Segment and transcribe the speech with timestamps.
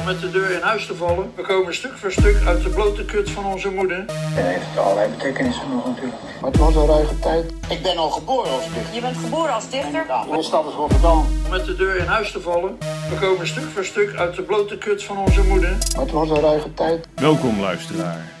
[0.00, 1.32] om met de deur in huis te vallen.
[1.34, 4.04] We komen stuk voor stuk uit de blote kut van onze moeder.
[4.36, 6.16] En heeft allerlei betekenissen nog natuurlijk.
[6.40, 7.52] Maar het was een ruige tijd.
[7.68, 8.94] Ik ben al geboren als dichter.
[8.94, 10.06] Je bent geboren als dichter?
[10.30, 11.18] Mijn stad is Rotterdam.
[11.18, 12.78] Om met de deur in huis te vallen.
[13.10, 15.70] We komen stuk voor stuk uit de blote kut van onze moeder.
[15.70, 17.08] Maar het was een ruige tijd.
[17.14, 18.32] Welkom luisteraar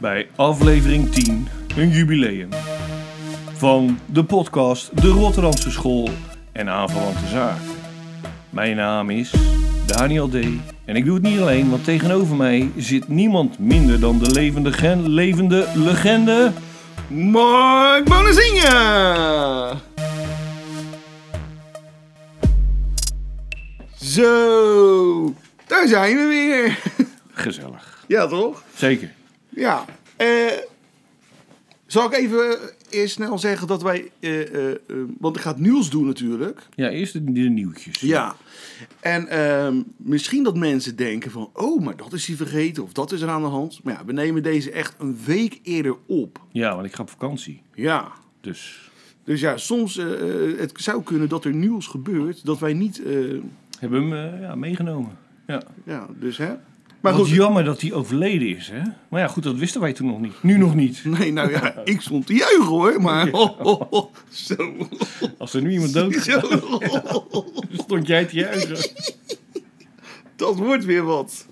[0.00, 2.48] bij aflevering 10, een jubileum
[3.52, 6.08] van de podcast De Rotterdamse School
[6.52, 7.64] en aanverwante zaken.
[8.50, 9.32] Mijn naam is
[9.88, 10.34] Daniel D.
[10.84, 14.72] En ik doe het niet alleen, want tegenover mij zit niemand minder dan de levende,
[14.72, 16.52] gen, levende legende
[17.08, 19.80] Mark Bonazinha.
[24.00, 25.34] Zo,
[25.66, 26.78] daar zijn we weer.
[27.44, 28.04] Gezellig.
[28.06, 28.62] Ja, toch?
[28.74, 29.12] Zeker.
[29.48, 29.84] Ja.
[30.16, 30.26] eh
[31.86, 32.58] zal ik even
[32.90, 34.10] eerst snel zeggen dat wij...
[34.20, 34.76] eh, eh, eh,
[35.18, 36.60] want ik ga het nieuws doen natuurlijk.
[36.74, 38.00] Ja, eerst de, de nieuwtjes.
[38.00, 38.36] Ja.
[39.00, 41.50] En ehm, misschien dat mensen denken van...
[41.52, 43.80] Oh, maar dat is hij vergeten of dat is er aan de hand.
[43.84, 46.40] Maar ja, we nemen deze echt een week eerder op.
[46.52, 47.62] Ja, want ik ga op vakantie.
[47.74, 48.12] Ja.
[48.40, 48.90] Dus
[49.24, 49.96] Dus ja, soms...
[49.98, 50.06] eh,
[50.58, 53.02] het zou kunnen dat er nieuws gebeurt dat wij niet...
[53.02, 53.12] eh,
[53.78, 55.18] hebben we hem ja, meegenomen.
[55.46, 55.62] Ja.
[55.84, 56.54] ja, dus hè...
[57.00, 58.80] Maar Wat goed, jammer dat hij overleden is, hè?
[59.08, 60.42] Maar ja, goed, dat wisten wij toen nog niet.
[60.42, 61.04] Nu nog niet.
[61.18, 63.26] Nee, nou ja, ik stond te juichen hoor, maar...
[64.30, 64.76] zo.
[65.38, 66.40] Als er nu iemand dood is, zo.
[67.84, 68.90] stond jij te juichen.
[70.36, 71.46] Dat wordt weer wat.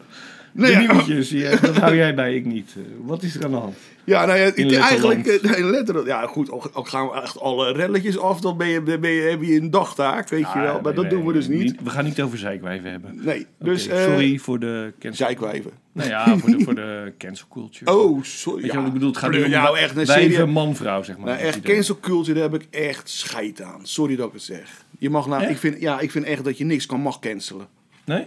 [0.56, 2.74] De Nee, ja, nieuwtjes, ja, dat hou jij bij, ik niet.
[2.76, 3.76] Eh, Wat is er aan de hand?
[4.04, 5.26] ja, nou ja, In eigenlijk...
[5.26, 6.06] eh, Nee, letterlijk.
[6.06, 9.42] Ja, goed, al gaan we echt alle relletjes af, dan ben je, ben je, heb
[9.42, 10.72] je een dagtaak, weet je wel.
[10.72, 11.74] Maar Nee, dat nee, doen we dus niet.
[11.82, 13.20] We gaan niet over zeikwijven hebben.
[13.24, 13.86] Nee, dus...
[13.86, 15.26] Eh, sorry voor de cancel...
[15.26, 15.70] Zijkwijven.
[15.92, 17.98] Nou ja, voor de, voor de cancel culture.
[17.98, 18.62] Oh, sorry.
[18.62, 18.78] Weet je ja.
[18.78, 19.08] wat ik bedoel?
[19.08, 20.44] Het gaat nu om nou, echt, een serie.
[20.44, 21.26] man, vrouw, zeg maar.
[21.26, 23.80] Nou, echt, cancel culture, daar heb ik echt scheid aan.
[23.82, 24.84] Sorry dat ik het zeg.
[24.98, 25.50] Je mag nou, Echt?
[25.50, 27.66] ik vind, ja, ik vind echt dat je niks kan mag cancelen.
[28.04, 28.26] Nee?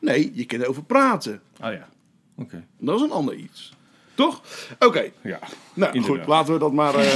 [0.00, 1.40] Nee, je kan erover praten.
[1.64, 1.88] Oh ja.
[2.36, 2.64] Oké.
[2.78, 3.72] Dat is een ander iets.
[4.14, 4.42] Toch?
[4.78, 5.04] Oké.
[5.22, 5.38] Ja.
[5.74, 6.18] Nou Inderdaad.
[6.18, 7.12] goed, laten we dat maar eh,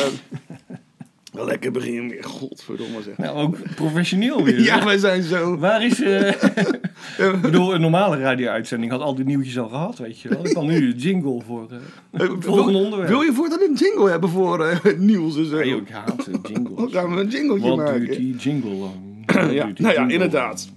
[1.33, 2.25] wel lekker beginnen weer.
[2.25, 3.17] Godverdomme zeg.
[3.17, 4.61] Nou, ook professioneel weer.
[4.71, 5.59] Ja, wij zijn zo.
[5.59, 6.01] Waar is...
[6.03, 6.29] eh,
[7.33, 10.47] ik bedoel, een normale radio-uitzending had al die nieuwtjes al gehad, weet je wel.
[10.47, 11.69] Ik kan nu de jingle voor
[12.13, 13.09] het volgende wil, onderwerp.
[13.11, 15.57] wil je voortaan een jingle hebben voor nieuws en zo?
[15.57, 16.77] Nee, ik haat jingles.
[16.77, 18.01] Dan gaan we een jingletje Wat maken.
[18.01, 18.95] duurt die jingle lang?
[19.27, 20.69] Wat Ja, nou ja, jingle inderdaad.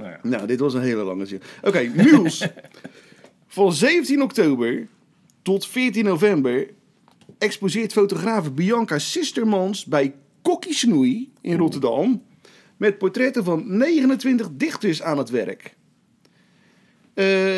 [0.00, 0.18] Nou ja.
[0.22, 1.40] Nou, dit was een hele lange zin.
[1.62, 2.46] Oké, nieuws.
[3.46, 4.86] Van 17 oktober
[5.42, 6.68] tot 14 november
[7.38, 12.22] exposeert fotografe Bianca Sistermans bij Kokkie Snoei in Rotterdam
[12.76, 15.74] met portretten van 29 dichters aan het werk.
[17.14, 17.56] Eh,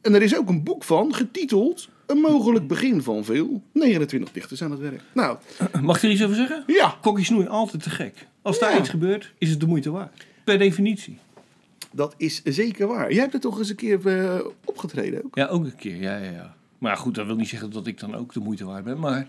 [0.00, 3.62] en er is ook een boek van, getiteld Een mogelijk begin van veel.
[3.72, 5.00] 29 dichters aan het werk.
[5.14, 5.36] Nou,
[5.82, 6.64] Mag ik er iets over zeggen?
[6.66, 8.26] ja, Kokkie snoei altijd te gek.
[8.42, 8.78] Als daar Ja.
[8.78, 10.26] iets gebeurt, is het de moeite waard.
[10.44, 11.18] Per definitie.
[11.94, 13.12] Dat is zeker waar.
[13.12, 15.36] Jij hebt er toch eens een keer eh, opgetreden ook?
[15.36, 15.96] Ja, ook een keer.
[15.96, 16.54] Ja, ja, ja.
[16.78, 18.98] Maar goed, dat wil niet zeggen dat ik dan ook de moeite waard ben.
[18.98, 19.26] Maar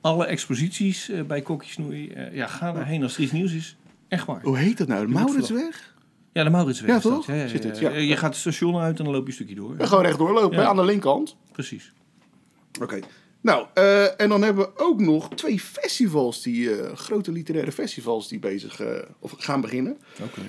[0.00, 3.76] alle exposities eh, bij Kokkie snoei, eh, ja, ga daarheen als er iets nieuws is.
[4.08, 4.42] Echt waar.
[4.42, 5.06] Hoe heet dat nou?
[5.06, 5.94] De Mauritsweg?
[6.32, 7.26] Ja, de Mauritsweg Ja, toch?
[7.26, 7.90] Ja, ja, Zit het, ja.
[7.90, 9.74] Je gaat het station uit en dan loop je een stukje door.
[9.78, 10.62] Gewoon recht doorlopen, Ja.
[10.62, 11.36] hè, aan de linkerkant.
[11.52, 11.92] Precies.
[12.80, 12.98] Oké.
[13.40, 13.66] Nou,
[14.16, 18.80] en dan hebben we ook nog twee festivals, die grote literaire festivals die bezig
[19.18, 19.96] of gaan beginnen.
[20.22, 20.40] Oké.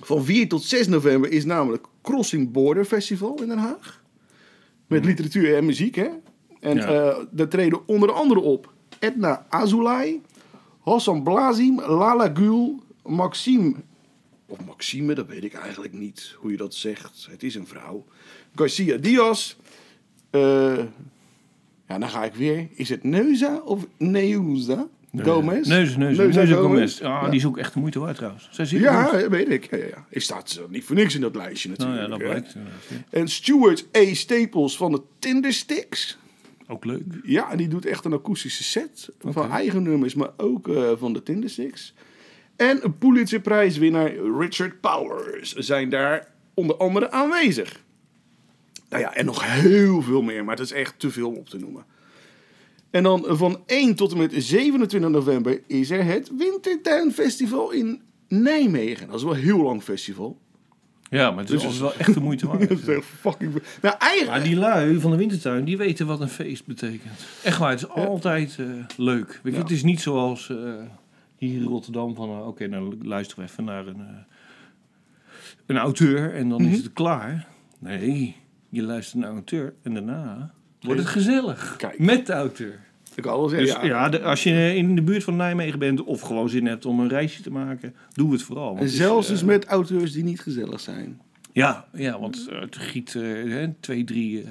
[0.00, 4.02] Van 4 tot 6 november is namelijk Crossing Border Festival in Den Haag.
[4.86, 6.08] Met literatuur en muziek, hè.
[6.60, 6.86] En Ja.
[7.10, 10.20] eh, daar treden onder andere op Edna Azulay,
[10.80, 13.74] Hassan Blazim, Lala Gül, Maxime...
[14.46, 17.26] Of Maxime, dat weet ik eigenlijk niet hoe je dat zegt.
[17.30, 18.04] Het is een vrouw.
[18.54, 19.54] Garcia Diaz.
[20.30, 20.78] eh,
[21.88, 22.68] ja, dan ga ik weer.
[22.74, 24.88] Is het Neuza of Neuza?
[25.24, 25.68] Gomez?
[25.68, 27.00] Neus, neus, neus, Gomez.
[27.00, 28.48] Ah, die is ook echt de moeite waard trouwens.
[28.50, 29.70] Zij Ja, dat weet ik.
[29.70, 30.06] Ja, ja.
[30.08, 32.10] Ik staat niet voor niks in dat lijstje Nou natuurlijk.
[32.10, 32.52] ja, dat hè.
[32.52, 32.56] blijkt.
[33.10, 34.14] En Stuart A.
[34.14, 36.18] Staples van de Tindersticks.
[36.66, 37.02] Ook leuk.
[37.22, 41.22] Ja, die doet echt een akoestische set van eigen nummers, maar ook eh, van de
[41.22, 41.94] Tindersticks.
[42.56, 47.82] En een Pulitzerprijswinnaar Richard Powers zijn daar onder andere aanwezig.
[48.88, 51.48] Nou ja, en nog heel veel meer, maar het is echt te veel om op
[51.48, 51.84] te noemen.
[52.90, 59.06] En dan van 1 tot en met 27 november is er het Wintertuinfestival in Nijmegen.
[59.06, 60.38] Dat is wel een heel lang festival.
[61.10, 62.60] Ja, maar het is Dus- wel echt de moeite waard.
[62.68, 63.62] Dat is echt fucking...
[63.82, 64.30] Nou, eigenlijk...
[64.38, 67.12] Maar die lui van de wintertuin, die weten wat een feest betekent.
[67.44, 69.40] Echt waar, het is altijd eh, leuk.
[69.42, 69.64] Weet je, Ja.
[69.64, 70.56] Het is niet zoals eh,
[71.36, 72.28] hier in Rotterdam van...
[72.28, 74.16] eh, Oké, dan luisteren we even naar een, eh,
[75.66, 76.70] een auteur en dan Mhm.
[76.72, 77.46] is het klaar.
[77.78, 78.36] Nee,
[78.68, 81.74] je luistert naar een auteur en daarna wordt het gezellig.
[81.76, 81.98] Kijk.
[81.98, 82.78] Met de auteur.
[83.14, 84.08] Ik kan wel Dus zeggen, ja, ja.
[84.08, 87.08] de- als je in de buurt van Nijmegen bent of gewoon zin hebt om een
[87.08, 88.68] reisje te maken, doe het vooral.
[88.68, 91.20] want En zelfs eh, dus met auteurs die niet gezellig zijn.
[91.52, 93.22] Ja, ja want eh, het giet eh,
[93.52, 94.48] hè, twee, drie eh,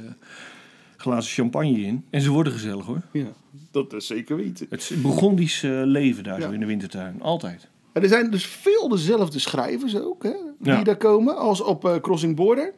[0.98, 2.06] glazen champagne in.
[2.10, 3.02] En ze worden gezellig hoor.
[3.12, 3.28] Ja,
[3.72, 4.68] dat is zeker weten.
[4.70, 6.46] Het is Burgondisch eh, leven daar Ja.
[6.48, 7.22] zo in de wintertuin.
[7.22, 7.68] Altijd.
[7.94, 10.84] En er zijn dus veel dezelfde schrijvers ook, hè, die Ja.
[10.84, 12.74] daar komen, als op eh, Crossing Border.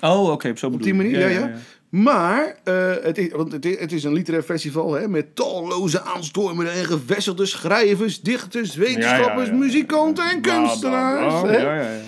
[0.00, 1.52] Oh, oké, op zo'n Op die manier, ja, ja.
[2.02, 6.84] Maar eh, het, is, want het, is, een literair festival hè, met talloze aanstormende en
[6.84, 9.64] gevestigde schrijvers, dichters, wetenschappers, Ja, ja, ja.
[9.64, 11.42] muzikanten en kunstenaars.
[11.42, 11.56] hè.
[11.56, 12.00] Ja, ja, ja.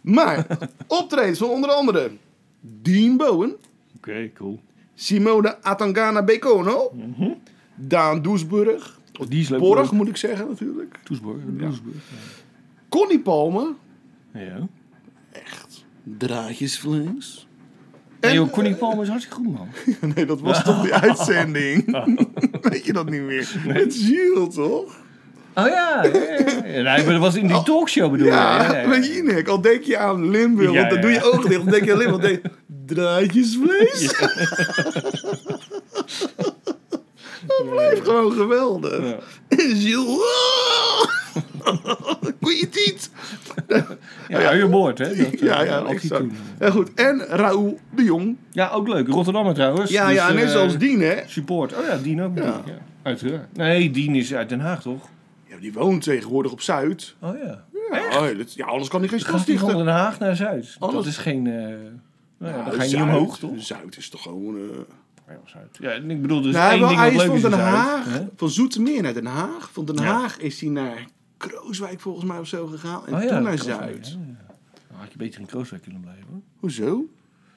[0.00, 0.46] Maar
[0.86, 2.10] optredens van onder andere
[2.60, 3.56] Dean Bowen,
[3.96, 4.60] Oké, cool.
[4.94, 6.92] Simone Atangana Bekono,
[7.74, 9.60] Daan Doesburg, Oh, die is leuk.
[9.60, 11.38] Borg moet ik zeggen natuurlijk, Toesborg.
[11.58, 11.94] Toesborg.
[12.88, 13.74] Connie Palme,
[14.32, 14.66] Ja.
[16.18, 17.46] Draadjesvlees.
[18.20, 19.68] En Connie Palmer is hartstikke goed, man.
[20.14, 21.84] Nee, dat was toch die uitzending?
[22.70, 23.48] Weet je dat niet meer?
[23.66, 24.98] Met Jules, toch?
[25.54, 26.96] Oh ja, ja, ja, ja.
[26.96, 28.32] Nee, maar dat was in die talkshow bedoel je?
[28.32, 29.12] Ja, Ja, met ja.
[29.12, 29.48] Jinek.
[29.48, 31.62] Al denk je aan Limburg, want dan doe je ogen dicht.
[31.62, 32.22] Dan denk je aan Limburg.
[32.22, 32.50] Dan denk je,
[32.94, 34.08] draadjesvlees.
[37.46, 39.02] Dat blijft gewoon geweldig.
[39.08, 39.16] Ja.
[39.48, 40.22] En Jules,
[42.60, 43.10] het niet?
[44.28, 45.04] Ja, je boord, hè?
[45.08, 46.24] Dat, eh, Ja, ja, altijd exact.
[46.58, 46.94] Ja, goed.
[46.94, 48.36] En Raoul de Jong.
[48.50, 49.08] Ja, ook leuk.
[49.08, 49.90] Rotterdammer trouwens.
[49.90, 51.16] Ja, Dus, ja, net eh, zoals Dien, hè?
[51.26, 51.72] Support.
[51.78, 52.36] Oh ja, Dien ook.
[52.38, 52.44] Ja.
[52.44, 52.62] Ja.
[53.02, 53.56] Uiteraard.
[53.56, 55.08] Nee, Dien is uit Den Haag, toch?
[55.48, 57.14] Ja, die woont tegenwoordig op Zuid.
[57.20, 57.64] Oh ja.
[57.92, 59.76] Ja, oh, dat- ja anders kan hij geen stad van.
[59.76, 60.76] Den Haag naar Zuid?
[60.78, 61.46] Dat Alles- is geen...
[61.46, 63.50] eh nou ja, Ja, dan ga je niet omhoog, toch?
[63.56, 64.56] Zuid is toch gewoon...
[64.56, 64.62] eh,
[65.28, 65.60] Ja.
[65.80, 69.02] Ja, ik bedoel, is Nou, één wel, ding hij is van Den Haag, van Zoetermeer
[69.02, 69.70] naar Den Haag.
[69.72, 70.02] Van Den Ja.
[70.02, 71.04] Haag is hij naar
[71.48, 73.06] Krooswijk volgens mij of zo gegaan.
[73.06, 74.18] En Oh ja, toen naar Krooswijk, Zuid.
[74.90, 76.40] ja, had je beter in Krooswijk kunnen blijven, hoor.
[76.56, 77.04] Hoezo?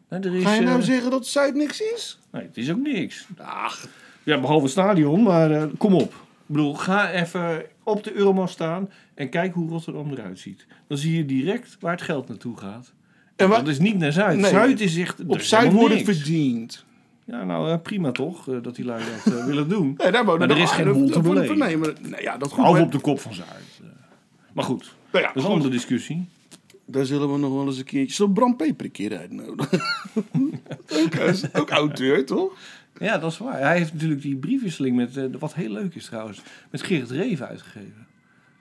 [0.09, 2.19] Nou, er is, Ga je nou eh, zeggen dat Zuid niks is?
[2.31, 3.27] Nee, het is ook niks.
[3.37, 3.87] Ach,
[4.23, 6.13] Ja, behalve het stadion, maar eh, kom op.
[6.13, 10.65] Ik bedoel, ga even op de Euromast staan en kijk hoe Rotterdam eruit ziet.
[10.87, 12.93] Dan zie je direct waar het geld naartoe gaat.
[13.35, 14.37] En wa- dat is niet naar Zuid.
[14.39, 15.19] Nee, Zuid is echt...
[15.19, 16.19] er op is Zuid helemaal wordt het niks.
[16.19, 16.85] verdiend.
[17.25, 19.93] Ja, nou eh, prima toch, eh, dat die lui dat eh, willen doen.
[19.97, 21.57] Nee, daar Maar er de- is geen hol te beleven.
[21.57, 22.57] Nee, maar nee, ja, dat goed.
[22.57, 23.81] Behalve maar- op de kop van Zuid.
[24.53, 26.27] Maar goed, Nou ja, dat is een andere discussie.
[26.85, 28.25] Daar zullen we nog wel eens een keertje...
[28.25, 29.81] We Bram Peper een keer uitnodigen?
[31.03, 32.57] ook, hij is ook auteur, toch?
[32.99, 33.59] Ja, dat is waar.
[33.59, 38.07] Hij heeft natuurlijk die briefwisseling met, wat heel leuk is trouwens, met Gerrit Reven uitgegeven.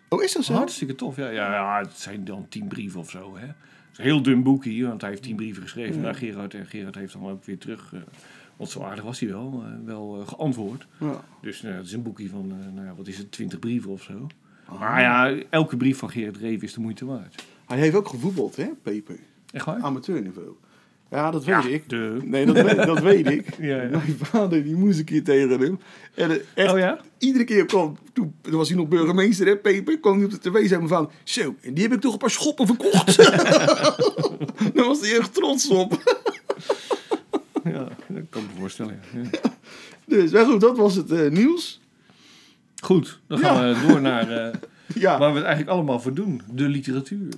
[0.09, 0.53] Oh, is dat zo?
[0.55, 1.17] Hartstikke tof.
[1.17, 3.37] Ja, ja, ja, het zijn dan tien brieven of zo.
[3.37, 3.47] Hè.
[3.47, 3.55] Het
[3.93, 6.55] is een heel dun boekje, want hij heeft tien brieven geschreven naar Gerard.
[6.55, 7.93] En Gerard heeft dan ook weer terug,
[8.57, 10.87] want zo aardig was hij wel, eh, wel eh, geantwoord.
[11.01, 11.25] Ja.
[11.41, 13.91] Dus eh, het is een boekje van, eh, nou ja, wat is het, twintig brieven
[13.91, 14.27] of zo.
[14.79, 17.45] Maar ja, elke brief van Gerard Reven is de moeite waard.
[17.67, 19.19] Hij heeft ook gevoetbald, hè, Peper?
[19.53, 19.83] Echt waar?
[19.83, 20.55] Amateurniveau.
[21.11, 21.89] Ja, dat weet ik.
[21.89, 22.19] De...
[22.25, 23.47] Nee, dat weet, dat weet ik.
[23.61, 23.89] Ja, ja.
[23.89, 25.79] Mijn vader die moest een keer tegen hem.
[26.15, 27.01] En echt, Oh ja?
[27.19, 30.39] iedere keer kwam, toen, toen was hij nog burgemeester, hè, Peper, kwam hij op de
[30.39, 33.17] tv en zei mijn vader, zo, en die heb ik toch een paar schoppen verkocht.
[34.75, 35.93] Daar was hij echt trots op.
[38.15, 39.01] Dat kan ik me voorstellen.
[39.13, 39.51] ja.
[40.07, 41.81] Dus, maar goed, dat was het eh, nieuws.
[42.83, 44.55] Goed, dan gaan we door naar eh,
[44.95, 46.43] Ja, waar we het eigenlijk allemaal voor doen.
[46.53, 47.33] De literatuur.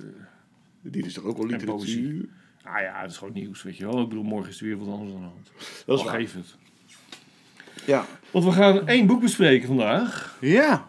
[0.81, 2.25] die is toch ook wel literatuur?
[2.63, 4.01] Nou ja, het is gewoon nieuws, weet je wel.
[4.01, 5.51] Ik bedoel, morgen is er weer wat anders aan de hand.
[5.85, 6.55] Dat is geef het.
[7.85, 8.05] Ja.
[8.31, 10.37] Want we gaan één boek bespreken vandaag.
[10.41, 10.87] Ja.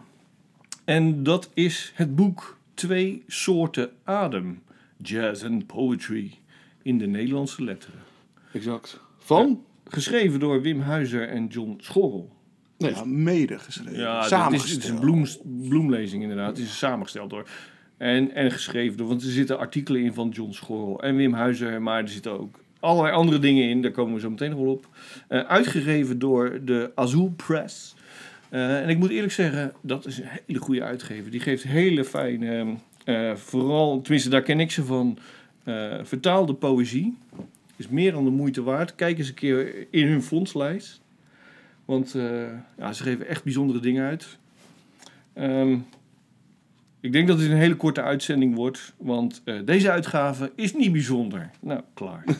[0.85, 4.61] En dat is het boek Twee Soorten Adem.
[4.97, 6.39] Jazz and Poetry
[6.81, 7.99] in de Nederlandse letteren.
[8.53, 8.99] Exact.
[9.17, 9.63] Van?
[9.89, 12.35] Geschreven door Wim Huizer en John Schorrel.
[12.77, 13.99] Nou ja, mede geschreven.
[13.99, 14.73] Ja, het is, Samengesteld.
[14.73, 15.25] het is een bloem,
[15.69, 16.57] bloemlezing inderdaad.
[16.57, 17.47] Het is samengesteld door.
[17.97, 21.81] En, en geschreven door, want er zitten artikelen in van John Schorrel en Wim Huizer,
[21.81, 24.71] maar er zitten ook allerlei andere dingen in, daar komen we zo meteen nog wel
[24.71, 24.87] op.
[25.27, 27.95] Eh, uitgegeven door de Azul Press.
[28.49, 31.31] Eh, en ik moet eerlijk zeggen, dat is een hele goede uitgever.
[31.31, 35.17] Die geeft hele fijne, eh, vooral, tenminste daar ken ik ze van,
[35.63, 37.17] eh, vertaalde poëzie.
[37.77, 38.95] Is meer dan de moeite waard.
[38.95, 41.01] Kijk eens een keer in hun fondslijst.
[41.85, 42.41] Want eh,
[42.77, 44.37] ja, ze geven echt bijzondere dingen uit.
[45.33, 45.77] Ehm,
[46.99, 50.91] ik denk dat dit een hele korte uitzending wordt, want eh, deze uitgave is niet
[50.91, 51.49] bijzonder.
[51.61, 52.23] Nou, klaar.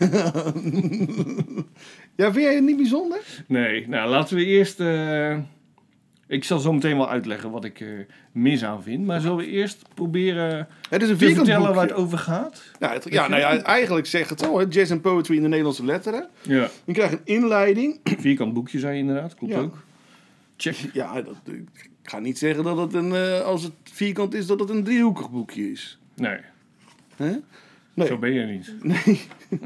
[2.16, 3.18] Ja, vind jij het niet bijzonder?
[3.46, 4.80] Nee, nou laten we eerst.
[4.80, 5.38] eh,
[6.28, 9.06] ik zal zo meteen wel uitleggen wat ik er mis aan vind.
[9.06, 11.74] Maar zullen we eerst proberen Het is een te vierkant vertellen boekje.
[11.74, 12.62] waar het over gaat?
[12.80, 15.48] Ja, het- ja, nou ja, eigenlijk zegt het al, hè, jazz en poetry in de
[15.48, 16.28] Nederlandse letteren.
[16.42, 16.68] Ja.
[16.84, 18.00] Je krijgt een inleiding.
[18.04, 19.58] Vierkant boekje zei je inderdaad, klopt Ja.
[19.60, 19.76] ook.
[20.56, 20.76] Check.
[20.92, 24.60] Ja, dat, ik ga niet zeggen dat het een, eh, als het vierkant is, dat
[24.60, 25.98] het een driehoekig boekje is.
[26.14, 26.38] Nee?
[27.16, 28.06] Nee.
[28.06, 28.74] zo ben je niet.
[28.82, 29.20] nee.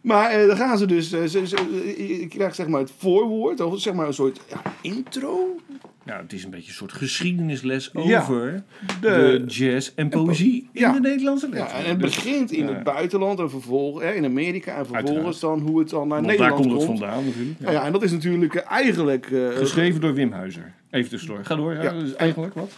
[0.00, 3.80] Maar eh, dan gaan ze dus, eh, ze- je krijgt zeg maar het voorwoord, of
[3.80, 5.56] zeg maar een soort ja, intro.
[6.04, 8.20] nou, het is een beetje een soort geschiedenisles Ja.
[8.20, 8.62] over
[9.00, 10.92] De- de, jazz en poëzie in ja.
[10.92, 11.84] de Nederlandse Ja, letteren.
[11.84, 12.72] en het Dus- begint in ja.
[12.74, 15.40] het buitenland en vervolgens in Amerika en vervolgens Uiteraard.
[15.40, 16.88] dan hoe het dan naar Want daar Nederland komt komt.
[16.98, 17.58] het vandaan natuurlijk.
[17.58, 17.64] Ja.
[17.64, 19.30] Nou ja, en dat is natuurlijk eh, eigenlijk...
[19.30, 20.72] eh, Geschreven door Wim Huizer.
[20.90, 21.44] Even tussendoor.
[21.44, 21.74] Ga door.
[21.74, 21.92] Ja, Ja.
[21.92, 22.72] Is eigenlijk wat?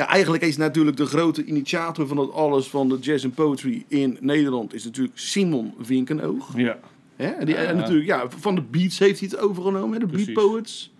[0.00, 3.84] Ja, eigenlijk is natuurlijk de grote initiator van dat alles van de jazz en poetry
[3.88, 6.52] in Nederland is natuurlijk Simon Winkenoog.
[6.56, 6.78] Ja.
[7.16, 7.26] Hè?
[7.26, 9.98] En, die, en natuurlijk, ja, van de beats heeft hij het overgenomen, hè?
[9.98, 10.32] de Precies.
[10.32, 10.92] beat poets.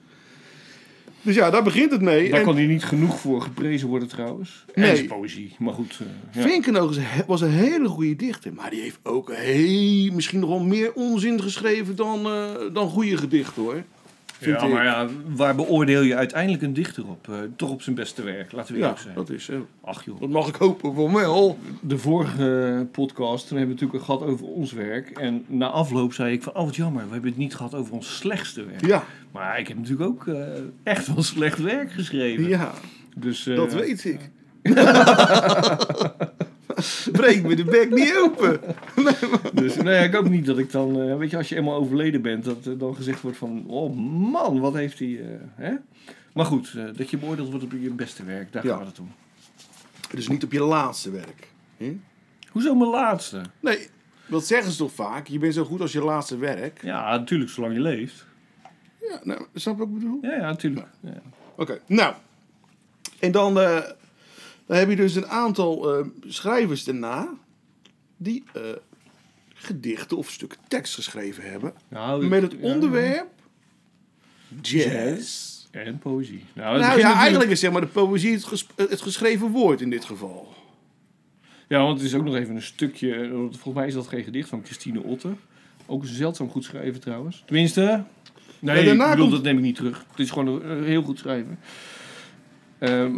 [1.23, 2.28] Dus ja, daar begint het mee.
[2.30, 4.64] Daar En kan hij niet genoeg voor geprezen worden trouwens.
[4.75, 5.04] En Nee.
[5.07, 5.54] poëzie.
[5.59, 5.99] Maar goed.
[6.35, 7.00] eh, ja.
[7.00, 10.92] He- was een hele goede dichter, maar die heeft ook heel, misschien nog wel meer
[10.92, 12.42] onzin geschreven dan, eh,
[12.73, 13.83] dan goede gedichten hoor.
[14.40, 14.73] Vind Ja, ik.
[14.73, 17.28] maar ja, waar beoordeel je uiteindelijk een dichter op?
[17.28, 19.14] Eh, toch op zijn beste werk, laten we Ja, eerlijk zijn.
[19.14, 19.66] dat is zo.
[19.80, 20.20] Ach joh.
[20.20, 21.59] Dat mag ik hopen voor mij al.
[21.80, 25.11] De vorige podcast, toen hebben we het natuurlijk gehad over ons werk.
[25.11, 27.92] En na afloop zei ik van, oh wat jammer, we hebben het niet gehad over
[27.94, 28.87] ons slechtste werk.
[28.87, 30.42] Ja, Maar ik heb natuurlijk ook eh,
[30.82, 32.49] echt wel slecht werk geschreven.
[32.49, 32.70] ja,
[33.16, 34.30] Dus, eh, dat weet ik.
[37.13, 38.61] Breek me de bek niet open.
[39.63, 41.75] Dus nou ja, ik hoop niet dat ik dan, eh, weet je, als je eenmaal
[41.75, 43.97] overleden bent, dat er dan gezegd wordt van, oh
[44.33, 45.75] man, wat heeft hij, eh, hè?
[46.33, 48.77] Maar goed, eh, dat je beoordeeld wordt op je beste werk, daar Ja.
[48.77, 49.13] gaat het om.
[50.11, 51.49] Dus niet op je laatste werk.
[51.77, 51.97] hè?
[52.51, 53.41] Hoezo mijn laatste?
[53.61, 53.89] Nee,
[54.27, 55.27] dat zeggen ze toch vaak.
[55.27, 56.83] Je bent zo goed als je laatste werk.
[56.83, 58.27] Ja, natuurlijk, zolang je leeft.
[59.09, 60.19] Ja, nou, snap je wat ik bedoel?
[60.23, 60.87] Ja, ja, natuurlijk.
[61.01, 61.23] Ja.
[61.57, 62.15] Oké, nou.
[63.19, 63.79] En dan, eh,
[64.71, 67.29] dan heb je dus een aantal eh, schrijvers daarna
[68.17, 68.62] die eh,
[69.55, 71.73] gedichten of stukken tekst geschreven hebben.
[71.89, 73.29] Nou, Met het onderwerp
[74.62, 75.59] jazz.
[75.71, 76.45] En poëzie.
[76.55, 79.81] Nou, Nou ja, natuurlijk- eigenlijk is zeg maar de poëzie het, ges- het geschreven woord
[79.81, 80.55] in dit geval.
[81.69, 83.29] Ja, want het is ook nog even een stukje.
[83.50, 85.33] Volgens mij is dat geen gedicht van Christine Otter.
[85.87, 87.43] Ook zeldzaam goed schrijven trouwens.
[87.47, 88.05] Tenminste.
[88.59, 90.05] Nee, Ja, daarna ik bedoel, komt- dat neem ik niet terug.
[90.11, 91.59] Het is gewoon eh, heel goed schrijven.
[92.81, 93.17] Ehm,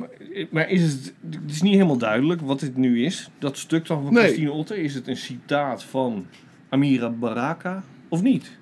[0.50, 3.30] maar is het, het is niet helemaal duidelijk wat dit nu is.
[3.38, 4.22] Dat stuk dan van Nee.
[4.22, 4.76] Christine Otter.
[4.76, 6.26] Is het een citaat van
[6.68, 8.56] Amira Baraka of niet?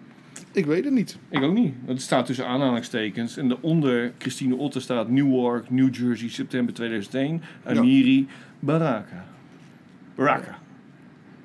[0.52, 1.18] Ik weet het niet.
[1.28, 1.74] Ik ook niet.
[1.84, 3.36] Het staat tussen aanhalingstekens.
[3.36, 7.42] En daaronder Christine Otter staat Newark, New Jersey, september 2001.
[7.64, 8.28] Amiri
[8.58, 9.24] Baraka.
[10.14, 10.58] Baraka.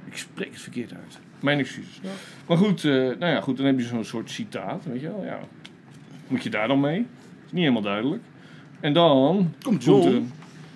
[0.05, 1.19] Ik spreek het verkeerd uit.
[1.39, 1.99] Mijn excuses.
[2.47, 5.25] Maar goed, eh, nou ja, goed, dan heb je zo'n soort citaat, weet je wel.
[5.25, 5.39] Ja.
[6.27, 6.99] Moet je daar dan mee?
[7.45, 8.23] is niet helemaal duidelijk.
[8.85, 10.07] En dan Komt John.
[10.07, 10.11] er,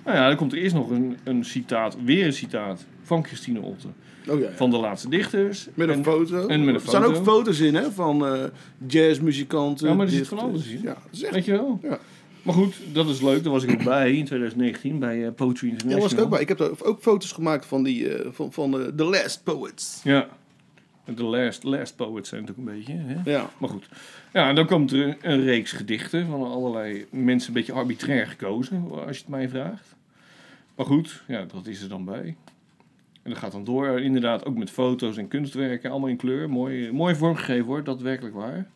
[0.05, 3.59] nou ja, dan komt er eerst nog een, een citaat, weer een citaat van Christine
[3.61, 3.89] Otter.
[4.27, 4.55] Oh ja, ja.
[4.55, 5.67] Van de laatste dichters.
[5.73, 6.47] Met een En- foto.
[6.47, 7.17] en met een Er staan foto.
[7.17, 8.43] ook foto's in hè, van eh,
[8.87, 9.87] jazzmuzikanten.
[9.87, 10.81] Ja, maar er zit van alles in.
[10.81, 11.79] Ja, dat is echt Weet je wel?
[11.83, 11.99] Ja.
[12.41, 13.43] Maar goed, dat is leuk.
[13.43, 16.01] Daar was ik ook bij in 2019 bij eh, Poetry Ja, International.
[16.09, 16.41] was ik ook bij.
[16.41, 20.01] Ik heb daar ook foto's gemaakt van, die, eh, van, van The Last Poets.
[20.03, 20.27] Ja.
[21.15, 22.93] De last, last poets zijn natuurlijk een beetje.
[22.93, 23.31] Hè?
[23.31, 23.49] Ja.
[23.57, 23.89] Maar goed.
[24.33, 28.27] Ja, en dan komt er een, een reeks gedichten van allerlei mensen een beetje arbitrair
[28.27, 29.95] gekozen, als je het mij vraagt.
[30.75, 32.35] Maar goed, ja, dat is er dan bij.
[33.23, 36.49] En dat gaat dan door, inderdaad, ook met foto's en kunstwerken, allemaal in kleur.
[36.49, 38.67] Mooi, mooi vormgegeven hoor, dat werkelijk waar.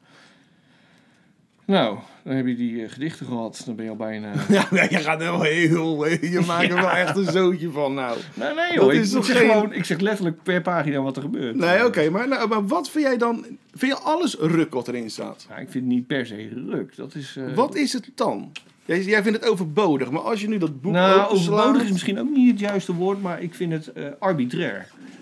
[1.74, 4.32] Nou, dan heb je die eh, gedichten gehad, dan ben je al bijna...
[4.50, 6.06] Ja, je gaat wel heel...
[6.08, 8.18] Je maakt er wel echt een zootje van, nou.
[8.34, 11.56] Nee, nee joh, ik, zeg geen- gewoon, ik zeg letterlijk per pagina wat er gebeurt.
[11.56, 13.46] Nee, oké, maar, nou, maar wat vind jij dan...
[13.74, 15.46] Vind je alles ruk wat erin staat?
[15.50, 17.36] Ja, ik vind het niet per se ruk, dat is...
[17.38, 18.51] eh, Wat is het dan?
[18.86, 22.20] Jij, jij vindt het overbodig, maar als je nu dat boek Nou, overbodig is misschien
[22.20, 24.77] ook niet het juiste woord, maar ik vind het eh, arbitrair.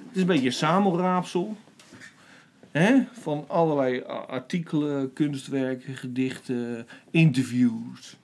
[0.08, 1.56] Het is een beetje een samenraapsel.
[2.72, 3.02] Hè?
[3.12, 8.18] Van allerlei artikelen, kunstwerken, gedichten, interviews.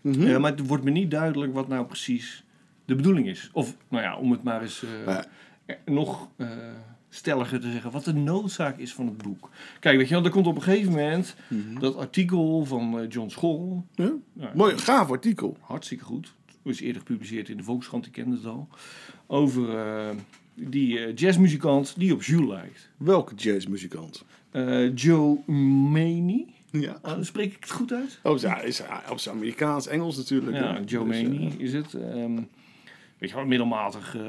[0.00, 0.26] Mhm.
[0.26, 2.44] Ja, maar het wordt me niet duidelijk wat nou precies
[2.84, 3.50] de bedoeling is.
[3.52, 5.18] Of, nou ja, om het maar eens eh,
[5.84, 6.48] nog eh,
[7.08, 9.50] stelliger te zeggen, wat de noodzaak is van het boek.
[9.80, 11.34] Kijk, weet je wel, er komt op een gegeven moment
[11.80, 13.58] dat artikel van eh, John Scholl.
[13.58, 13.82] Mhm.
[13.94, 14.12] Ja?
[14.32, 15.56] Nou, Mooi, gaaf artikel.
[15.60, 16.34] Hartstikke goed.
[16.64, 18.68] is eerder gepubliceerd in de Volkskrant, die kende het al.
[19.26, 19.68] Over
[20.58, 22.90] die eh, jazzmuzikant die op Jules lijkt.
[22.96, 24.24] Welke jazzmuzikant?
[24.50, 25.38] Eh, Joe
[25.90, 26.46] Maney.
[26.70, 26.98] Ja.
[27.02, 28.18] Oh, spreek ik het goed uit?
[28.22, 30.56] Oh, ja, is, op zijn Amerikaans, Engels natuurlijk.
[30.56, 30.80] Ja.
[30.86, 31.94] Joe Dus, eh, Maney is het.
[31.94, 32.38] Ehm,
[33.18, 34.22] weet je wel, middelmatig eh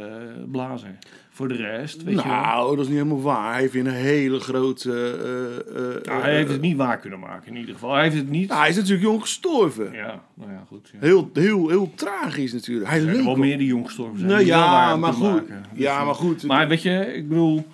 [0.52, 0.98] blazer.
[1.32, 2.36] Voor de rest, weet je wel.
[2.38, 3.52] nou, dat is niet helemaal waar.
[3.52, 4.92] Hij heeft een hele grote...
[4.92, 7.94] eh, eh, Nou, hij heeft het niet waar kunnen maken, in ieder geval.
[7.94, 8.48] Hij heeft het niet...
[8.48, 9.92] nou, hij is natuurlijk jong gestorven.
[9.94, 10.90] Ja, nou ja, goed.
[10.94, 11.00] Ja.
[11.00, 12.90] Heel, heel, heel tragisch natuurlijk.
[12.90, 14.32] Hij leek wel meer die jong gestorven zijn.
[14.32, 15.48] Nou ja, maar goed.
[15.48, 16.44] Dus, Ja, eh, maar goed.
[16.44, 17.66] Maar weet je, ik bedoel,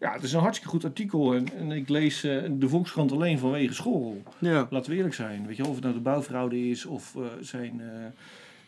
[0.00, 3.74] ja, het is een hartstikke goed artikel en, en ik lees de Volkskrant alleen vanwege
[3.74, 4.22] school.
[4.38, 4.66] ja.
[4.70, 7.80] Laten we eerlijk zijn, weet je, of het nou de bouwfraude is of zijn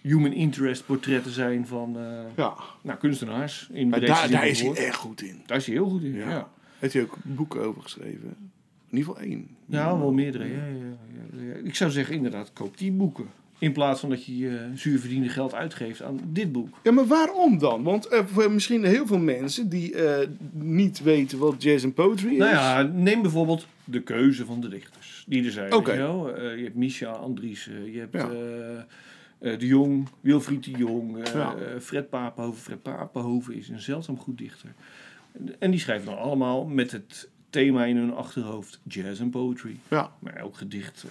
[0.00, 2.02] human interest portretten zijn van eh,
[2.36, 2.54] ja.
[2.82, 5.42] nou, kunstenaars in Maar daar, daar is hij echt goed in.
[5.46, 6.14] Daar is hij heel goed in.
[6.14, 6.28] Ja.
[6.30, 6.48] Ja.
[6.78, 8.36] Heeft hij ook boeken over geschreven.
[8.90, 9.48] In ieder geval één.
[9.66, 10.44] Ja, wel meerdere.
[10.44, 11.54] Ja, ja.
[11.64, 13.26] Ik zou zeggen, inderdaad, koop die boeken.
[13.58, 16.78] In plaats van dat je je zuur verdiende geld uitgeeft aan dit boek.
[16.82, 17.82] Ja, maar waarom dan?
[17.82, 22.38] Want voor misschien heel veel mensen die eh, niet weten wat jazz en poetry is.
[22.38, 25.72] Nou ja, neem bijvoorbeeld de keuze van de dichters die er zijn.
[25.72, 25.92] Oké.
[25.92, 28.28] Je, hebt Misha Andriessen, je hebt Ja.
[29.40, 31.54] Eh, De Jong, Wilfried de Jong, eh, Ja.
[31.54, 32.62] eh, Fred Papenhoven.
[32.62, 34.74] Fred Papenhoven is een zeldzaam goed dichter.
[35.58, 39.76] En die schrijven dan allemaal met het thema in hun achterhoofd jazz en poetry.
[39.88, 40.12] Ja.
[40.18, 40.98] Maar elk gedicht...
[40.98, 41.06] ze,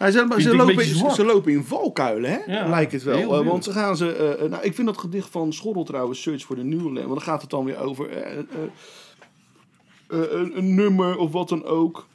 [0.00, 0.84] ze, lopen,
[1.44, 2.52] ze, in valkuilen, hè?
[2.52, 3.16] Ja, lijkt het wel.
[3.16, 4.46] heel want ze gaan ze.
[4.50, 6.96] nou, ik vind dat gedicht van Schorrel trouwens, Search for the New Land.
[6.96, 8.26] Want dan gaat het dan weer over
[10.08, 12.06] een, een nummer of wat dan ook.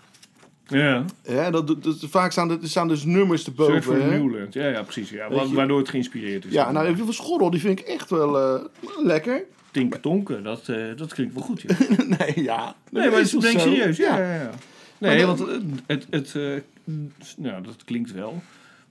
[0.67, 3.83] Ja, Hè, dat, dat, vaak staan er, staan dus nummers erboven.
[3.83, 4.07] Search for?
[4.09, 4.53] Newland.
[4.53, 5.09] Ja, ja, precies.
[5.09, 5.29] Ja.
[5.29, 6.51] Wa- Waardoor het geïnspireerd is.
[6.51, 8.63] Ja, nou, van Schorrel die vind ik echt wel eh,
[9.03, 9.43] lekker.
[9.71, 11.61] Tinken tonken, dat, eh, dat klinkt wel goed.
[11.61, 11.75] Ja.
[12.17, 12.75] nee, ja.
[12.89, 13.97] Nee, maar dat toch denk serieus.
[13.97, 14.49] Ja, ja, ja.
[14.97, 16.93] Nee, dan- want het, het, het eh,
[17.37, 18.41] nou, dat klinkt wel.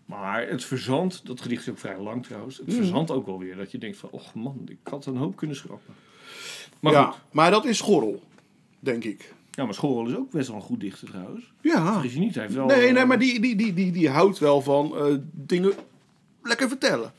[0.07, 2.59] Maar het verzand, dat gedicht is ook vrij lang trouwens.
[2.61, 2.67] Mm.
[2.67, 3.57] Het verzand ook wel weer.
[3.57, 5.95] Dat je denkt van, och man, ik had een hoop kunnen schrappen.
[6.81, 7.19] Maar ja, goed.
[7.31, 8.23] maar dat is Schorrel,
[8.79, 9.35] denk ik.
[9.57, 11.53] Ja, maar Schorrel is ook best wel een goed dichter trouwens.
[11.61, 11.93] Ja.
[11.93, 12.67] Vergis je niet, hij heeft wel...
[12.67, 15.73] Nee, nee, eh, maar die, die, die, die, die houdt wel van eh, dingen
[16.43, 17.13] lekker vertellen.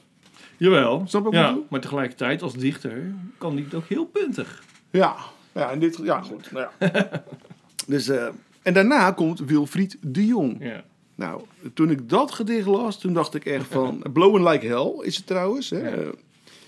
[0.57, 4.63] Jawel, Snap ik ja, maar tegelijkertijd als dichter kan hij het ook heel puntig.
[4.89, 5.15] Ja,
[5.51, 6.51] ja, in dit, ja goed.
[6.51, 7.23] Nou ja.
[7.87, 8.27] dus, eh,
[8.61, 10.57] en daarna komt Wilfried de Jong.
[10.59, 10.83] Ja.
[11.15, 11.41] Nou,
[11.73, 14.03] toen ik dat gedicht las, toen dacht ik echt van...
[14.13, 15.69] Blowing Like Hell is het trouwens.
[15.69, 15.89] Hè?
[15.89, 15.95] Ja.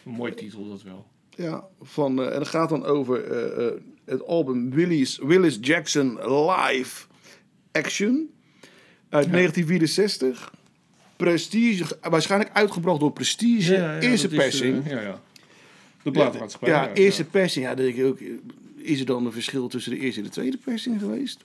[0.05, 1.05] Een mooie titel dat wel.
[1.29, 3.23] ja, van, en dat gaat dan over
[4.09, 6.17] het album Willis, Willis Jackson
[6.49, 7.05] Live
[7.71, 8.29] Action
[9.09, 10.53] uit 1964.
[11.15, 13.73] Prestige, waarschijnlijk uitgebracht door Prestige.
[13.73, 14.85] Ja, ja, eerste is, persing.
[14.85, 15.21] eh, ja, ja.
[16.03, 16.69] De platenmaatschappij.
[16.69, 17.65] Ja, eerste persing.
[17.65, 18.19] Ja, denk ik ook,
[18.75, 21.43] is er dan een verschil tussen de eerste en de tweede persing geweest?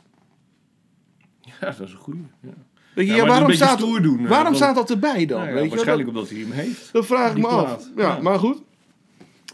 [1.41, 2.21] Ja, dat is een goede.
[2.41, 2.49] Ja.
[2.95, 5.41] Weet je, Ja, waarom, staat, stoer doen, hè, waarom staat dat erbij dan?
[5.41, 5.69] Nou weet je?
[5.69, 6.93] waarschijnlijk Dat, omdat hij hem heeft.
[6.93, 7.65] dat vraag ik me af.
[7.65, 7.91] plaat.
[7.97, 8.21] Ja, Ja.
[8.21, 8.63] maar goed.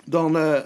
[0.05, 0.61] Dan, eh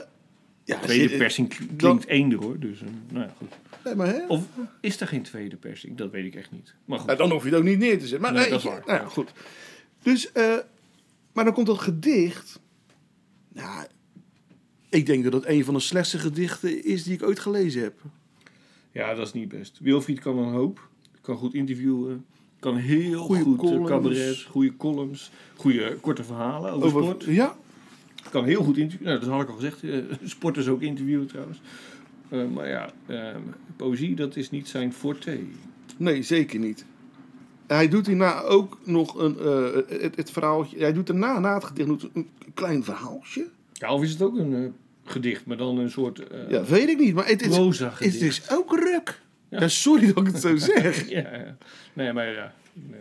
[0.64, 2.58] ja, Tweede zit- persing kl- klinkt eender hoor.
[2.58, 3.48] Dus, eh, nou ja, goed.
[3.84, 4.26] Nee, maar, hè?
[4.26, 4.44] Of
[4.80, 5.96] is er geen tweede persing?
[5.96, 6.74] Dat weet ik echt niet.
[6.84, 7.18] Maar goed.
[7.18, 8.20] Dan hoef je het ook niet neer te zetten.
[8.20, 8.82] Maar Nee, nee, dat is waar.
[8.86, 9.32] Nou ja, goed.
[10.02, 10.56] Dus, eh,
[11.32, 12.60] maar dan komt dat gedicht.
[13.54, 13.86] Ja,
[14.88, 17.94] ik denk dat het een van de slechtste gedichten is die ik ooit gelezen heb.
[18.92, 19.78] Ja, dat is niet best.
[19.82, 20.88] Wilfried kan een hoop.
[21.20, 22.24] Kan goed interviewen.
[22.58, 23.88] Kan heel goed eh, columns.
[23.88, 24.42] cabaret.
[24.42, 25.30] Goede columns.
[25.56, 27.24] Goede korte verhalen over, Over- sport.
[27.24, 27.56] Ja,
[28.34, 29.14] Kan heel goed interviewen.
[29.14, 29.82] Nou, dat had ik al gezegd.
[29.82, 29.98] Eh,
[30.34, 31.60] sporters ook interviewen trouwens.
[32.28, 33.36] Eh, maar ja, eh,
[33.76, 35.38] poëzie dat is niet zijn forte.
[35.96, 36.84] nee, zeker niet.
[37.66, 39.36] Hij doet hierna ook nog een,
[39.88, 40.78] het, het verhaaltje.
[40.78, 43.46] Hij doet daarna, na het gedicht, doet een klein verhaaltje.
[43.72, 47.14] Ja, of is het ook een gedicht, maar dan een soort Ja, weet ik niet.
[47.14, 49.20] Maar het is, het is ook ruk.
[49.48, 49.60] Ja.
[49.60, 51.08] Ja, sorry dat ik het zo zeg.
[51.08, 51.56] Ja, ja.
[51.92, 52.54] Nee, maar ja.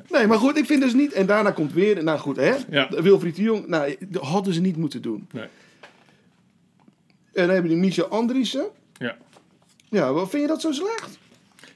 [0.10, 1.14] Nee, maar goed, ik vind dus niet.
[1.14, 2.04] En daarna komt weer.
[2.04, 2.56] Nou goed, hè?
[2.70, 2.90] Ja.
[2.90, 3.68] Wilfried de Jong.
[3.68, 5.28] Nou, dat hadden ze niet moeten doen.
[5.32, 5.44] Nee.
[7.34, 8.66] En dan hebben we die Michel Andriessen.
[8.98, 9.18] Ja.
[9.90, 11.20] Ja, wat vind je dat zo slecht?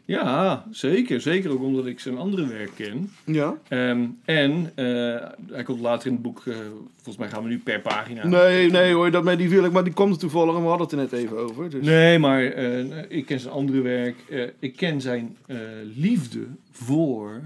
[0.08, 1.22] ja, zeker.
[1.22, 3.12] Zeker ook omdat ik zijn andere werk ken.
[3.26, 3.58] Ja.
[3.68, 4.86] Ehm, en eh,
[5.52, 6.56] hij komt later in het boek, eh,
[6.96, 8.28] volgens mij gaan we nu per pagina.
[8.28, 9.72] Nee, nee hoor, dat met die wil ik.
[9.72, 11.70] Maar die kwam er toevallig en we hadden het er net even over.
[11.70, 11.86] Dus.
[11.86, 14.16] Nee, maar eh, ik ken zijn andere werk.
[14.60, 15.38] Ik ken zijn
[15.96, 17.42] liefde voor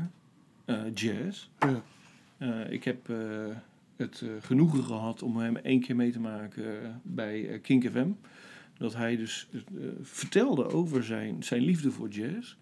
[0.93, 1.49] jazz.
[1.59, 1.81] Ja.
[2.37, 3.17] Eh, ik heb eh,
[3.95, 7.89] het eh, genoegen gehad om hem één keer mee te maken eh, bij eh, Kink
[7.89, 8.09] FM.
[8.77, 9.61] Dat hij dus eh,
[10.01, 12.55] vertelde over zijn, zijn liefde voor jazz.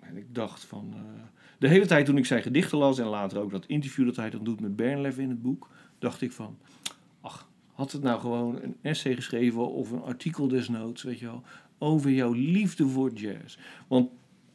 [0.00, 0.92] En ik dacht van...
[0.94, 1.00] eh,
[1.58, 4.30] de hele tijd toen ik zijn gedichten las en later ook dat interview dat hij
[4.30, 5.70] dan doet met Bernlef in het boek...
[5.98, 6.58] dacht ik van...
[7.20, 11.42] Ach, had het nou gewoon een essay geschreven of een artikel desnoods, weet je wel...
[11.78, 13.58] over jouw liefde voor jazz.
[13.88, 14.10] Want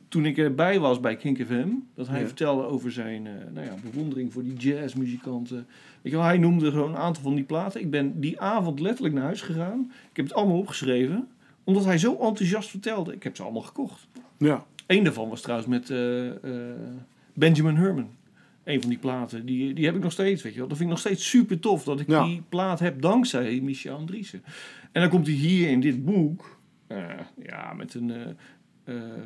[0.10, 2.26] toen ik erbij was bij Kink FM, dat hij Ja.
[2.26, 5.68] vertelde over zijn eh, nou ja, bewondering voor die jazzmuzikanten.
[6.02, 7.82] Weet je wel, hij noemde gewoon een aantal van die platen.
[7.82, 9.92] Ik ben die avond letterlijk naar huis gegaan.
[10.10, 11.28] Ik heb het allemaal opgeschreven,
[11.64, 13.14] omdat hij zo enthousiast vertelde.
[13.14, 14.08] Ik heb ze allemaal gekocht.
[14.38, 14.66] Ja.
[14.88, 16.76] Eén daarvan was trouwens met eh, eh,
[17.34, 18.10] Benjamin Herman.
[18.64, 20.68] Een van die platen, die, die heb ik nog steeds, weet je wel.
[20.68, 22.24] Dat vind ik nog steeds super tof dat ik Ja.
[22.24, 24.44] die plaat heb dankzij Michel Andriessen.
[24.92, 26.58] En dan komt hij hier in dit boek,
[27.44, 28.12] ja, met een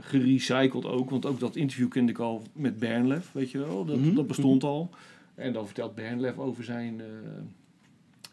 [0.01, 1.09] gerecycled ook.
[1.09, 3.85] Want ook dat interview kende ik al met Bernlef, weet je wel.
[3.85, 4.15] Dat, Mhm.
[4.15, 4.89] dat bestond al.
[5.35, 7.05] En dan vertelt Bernlef over zijn eh,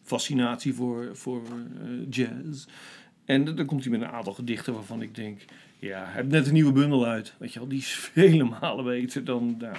[0.03, 1.43] fascinatie voor, voor
[1.83, 2.67] eh, jazz.
[3.25, 5.41] En dan komt hij met een aantal gedichten waarvan ik denk...
[5.79, 7.35] Ja, hij heeft net een nieuwe bundel uit.
[7.39, 9.55] Weet je wel, die is vele malen beter dan...
[9.59, 9.77] Nou,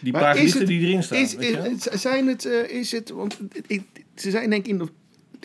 [0.00, 1.18] die Maar paar gedichten het- die erin staan.
[1.18, 4.88] Is, is, zijn het, eh, is het, want ik- ze zijn denk ik in de,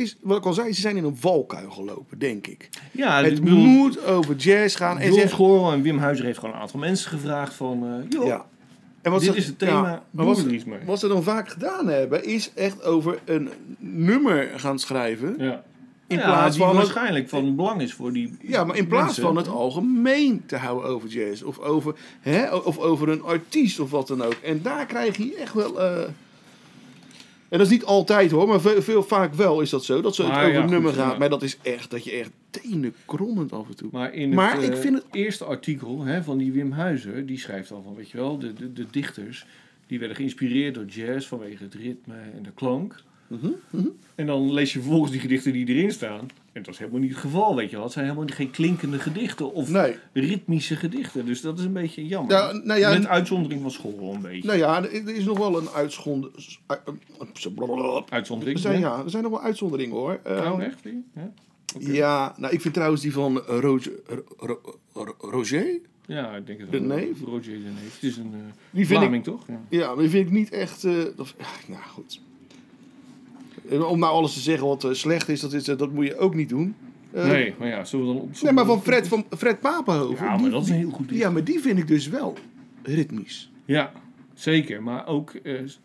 [0.01, 2.69] is, wat ik al zei, ze zijn in een valkuil gelopen, denk ik.
[2.91, 4.97] Ja, het bedoel, moet over jazz gaan.
[4.99, 8.05] En Joel zeg, Schoorl en Wim Huizer heeft gewoon een aantal mensen gevraagd van...
[8.09, 8.45] joh, ja.
[9.01, 10.79] En dit ze- is het thema, ja, doen wat, er iets mee.
[10.85, 15.35] wat ze dan vaak gedaan hebben, is echt over een nummer gaan schrijven.
[15.37, 15.63] ja.
[16.07, 18.87] In Ja, plaats die van het- waarschijnlijk van belang is voor die Ja, maar in
[18.87, 19.23] plaats mensen.
[19.23, 21.41] van het algemeen te houden over jazz.
[21.41, 24.33] Of over, hè, of over een artiest of wat dan ook.
[24.43, 25.81] En daar krijg je echt wel...
[25.81, 26.03] eh,
[27.51, 30.01] En dat is niet altijd hoor, maar veel, veel vaak wel is dat zo.
[30.01, 31.11] Dat ze het over ja, nummer gaat.
[31.11, 31.17] ja.
[31.17, 33.89] Maar dat is echt, dat je echt tenen krommend af en toe.
[33.91, 37.25] Maar in Maar het ik eh, vind het- eerste artikel hè, van die Wim Huizer,
[37.25, 39.45] die schrijft al van, weet je wel, de, de, de dichters,
[39.87, 42.95] die werden geïnspireerd door jazz vanwege het ritme en de klank.
[44.15, 46.27] En dan lees je vervolgens die gedichten die erin staan.
[46.53, 47.83] En dat is helemaal niet het geval, weet je wel.
[47.85, 49.95] Het zijn helemaal geen klinkende gedichten of Nee.
[50.13, 51.25] ritmische gedichten.
[51.25, 52.35] Dus dat is een beetje jammer.
[52.35, 54.47] Ja, nou ja, Met uitzondering van school een beetje.
[54.47, 56.27] Nou ja, er is nog wel een uitschond...
[58.09, 60.19] Uitzondering, Er zijn, ja, er zijn nog wel uitzonderingen hoor.
[60.23, 60.79] Eh, Oh, echt?
[61.79, 62.33] Ja?
[62.37, 63.91] Nou ik vind trouwens die van Roger...
[64.37, 64.61] Ro-
[64.93, 65.79] Ro- Roger?
[66.05, 66.97] Ja, ik denk het De wel.
[66.97, 67.21] neef?
[67.25, 67.93] Roger de neef.
[67.93, 68.39] Het is een uh,
[68.71, 69.47] Die vind ik- toch?
[69.47, 69.61] Ja.
[69.69, 70.83] Ja, maar die vind ik niet echt.
[70.83, 70.91] eh,
[71.67, 72.21] nou goed.
[73.71, 76.05] Eh, Om nou alles te zeggen wat eh, slecht is, dat, is eh, dat moet
[76.05, 76.75] je ook niet doen.
[77.13, 78.55] Nee, maar ja, zullen we dan opzoeken?
[78.55, 80.25] nee, maar van Fred, van Fred Papenhoven.
[80.25, 81.19] Ja, maar die- dat is een heel goed lied.
[81.19, 82.37] Ja, maar die vind ik dus wel
[82.83, 83.51] ritmisch.
[83.65, 83.91] Ja,
[84.33, 84.83] zeker.
[84.83, 85.33] Maar ook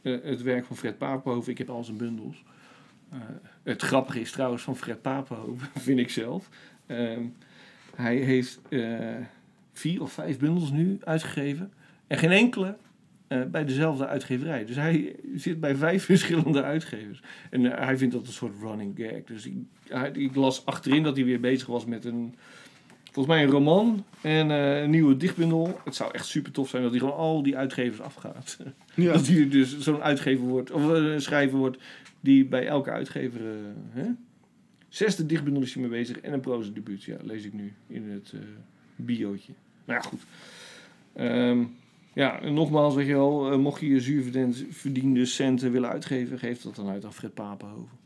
[0.02, 1.50] het werk van Fred Papenhoven.
[1.52, 2.44] Ik heb al zijn bundels.
[3.62, 6.48] Het grappige is trouwens van Fred Papenhoven, vind ik zelf.
[6.86, 7.22] Ehm,
[7.94, 8.60] hij heeft
[9.72, 11.72] vier of vijf bundels nu uitgegeven.
[12.06, 12.76] En geen enkele
[13.28, 14.64] eh, bij dezelfde uitgeverij.
[14.64, 17.20] Dus hij zit bij vijf verschillende uitgevers.
[17.50, 19.24] En eh, hij vindt dat een soort running gag.
[19.24, 19.54] Dus ik,
[19.88, 22.34] hij- ik las achterin dat hij weer bezig was met een...
[23.12, 25.80] Volgens mij een roman en eh, een nieuwe dichtbundel.
[25.84, 28.58] Het zou echt super tof zijn dat hij gewoon al die uitgevers afgaat.
[28.94, 29.12] Ja.
[29.12, 31.82] Dat hij dus zo'n uitgever wordt, of een schrijver wordt,
[32.20, 33.40] die bij elke uitgever.
[33.90, 34.04] hè?
[34.88, 37.02] Zesde dichtbundel is hij mee bezig en een proza debuut.
[37.02, 38.32] Ja, lees ik nu in het
[38.96, 39.52] biootje.
[39.84, 40.20] Nou ja, goed.
[41.12, 41.64] Ehm,
[42.16, 45.90] ja, en nogmaals, weet je wel, eh, mocht je je zuur verdiend- verdiende centen willen
[45.90, 48.04] uitgeven, geef dat dan uit aan Fred Papenhoven.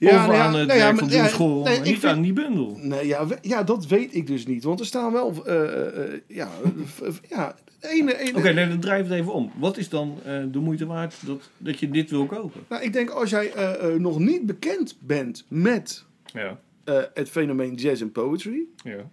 [0.00, 2.22] of nou aan het nou ja, werk van ja, School, nee, maar niet vind- aan
[2.22, 2.76] die bundel.
[2.82, 4.64] Nee, ja, we- ja, dat weet ik dus niet.
[4.64, 5.46] Want er staan wel.
[5.46, 6.48] eh, eh, ja,
[7.28, 8.18] ja, ene.
[8.18, 9.52] ene Oké, nee, dan draai ik het even om.
[9.58, 10.18] Wat is dan
[10.52, 12.60] de moeite waard dat, dat je dit wil kopen?
[12.68, 13.52] Nou, ik denk als jij
[13.98, 16.58] nog niet bekend bent met Ja,
[17.14, 19.10] het fenomeen jazz en poetry ja.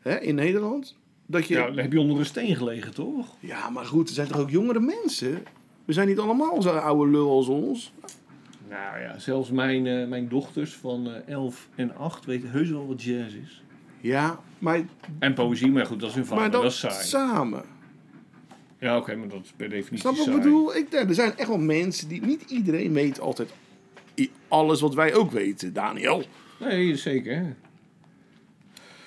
[0.00, 0.96] hè, in Nederland.
[1.26, 1.66] Dat je, ja, ja.
[1.66, 3.36] dan heb je onder een steen gelegen, toch?
[3.72, 5.42] maar goed, er zijn toch ook jongere mensen?
[5.84, 7.92] We zijn niet allemaal zo'n oude lul als ons.
[8.68, 12.86] Nou ja, zelfs mijn, eh, mijn dochters van eh 11 en 8 weten heus wel
[12.86, 13.62] wat jazz is.
[14.00, 14.80] Ja, maar,
[15.18, 17.04] En poëzie, maar goed, dat is hun vader, maar dat is saai.
[17.04, 17.64] samen.
[18.78, 20.76] Ja, oké, maar dat is per definitie Snap wat ik bedoel?
[20.76, 22.22] Ik, er zijn echt wel mensen die...
[22.22, 23.50] Niet iedereen weet altijd
[24.48, 26.24] alles wat wij ook weten, Daniel.
[26.60, 27.56] Nee, zeker.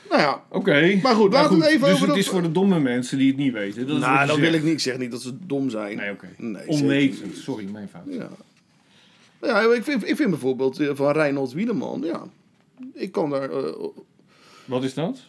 [0.10, 1.00] Nou ja, Oké.
[1.04, 3.18] Maar goed, laten we het even Dus over het dat- is voor de domme mensen
[3.18, 3.88] die het niet weten.
[3.88, 4.40] Dat nou, dat zegt.
[4.50, 5.02] wil ik niet zeggen.
[5.02, 5.98] Niet dat ze dom zijn.
[5.98, 6.28] Nee, oké.
[6.38, 7.38] Nee, zeker Onwetend.
[7.38, 8.04] Sorry, mijn fout.
[8.08, 8.30] Ja.
[9.42, 12.24] Ja, ik vind, ik vind bijvoorbeeld eh, van Reinhold Wieleman, ja.
[12.94, 13.50] Ik kan daar...
[13.52, 13.74] eh,
[14.66, 15.20] Wat is dat?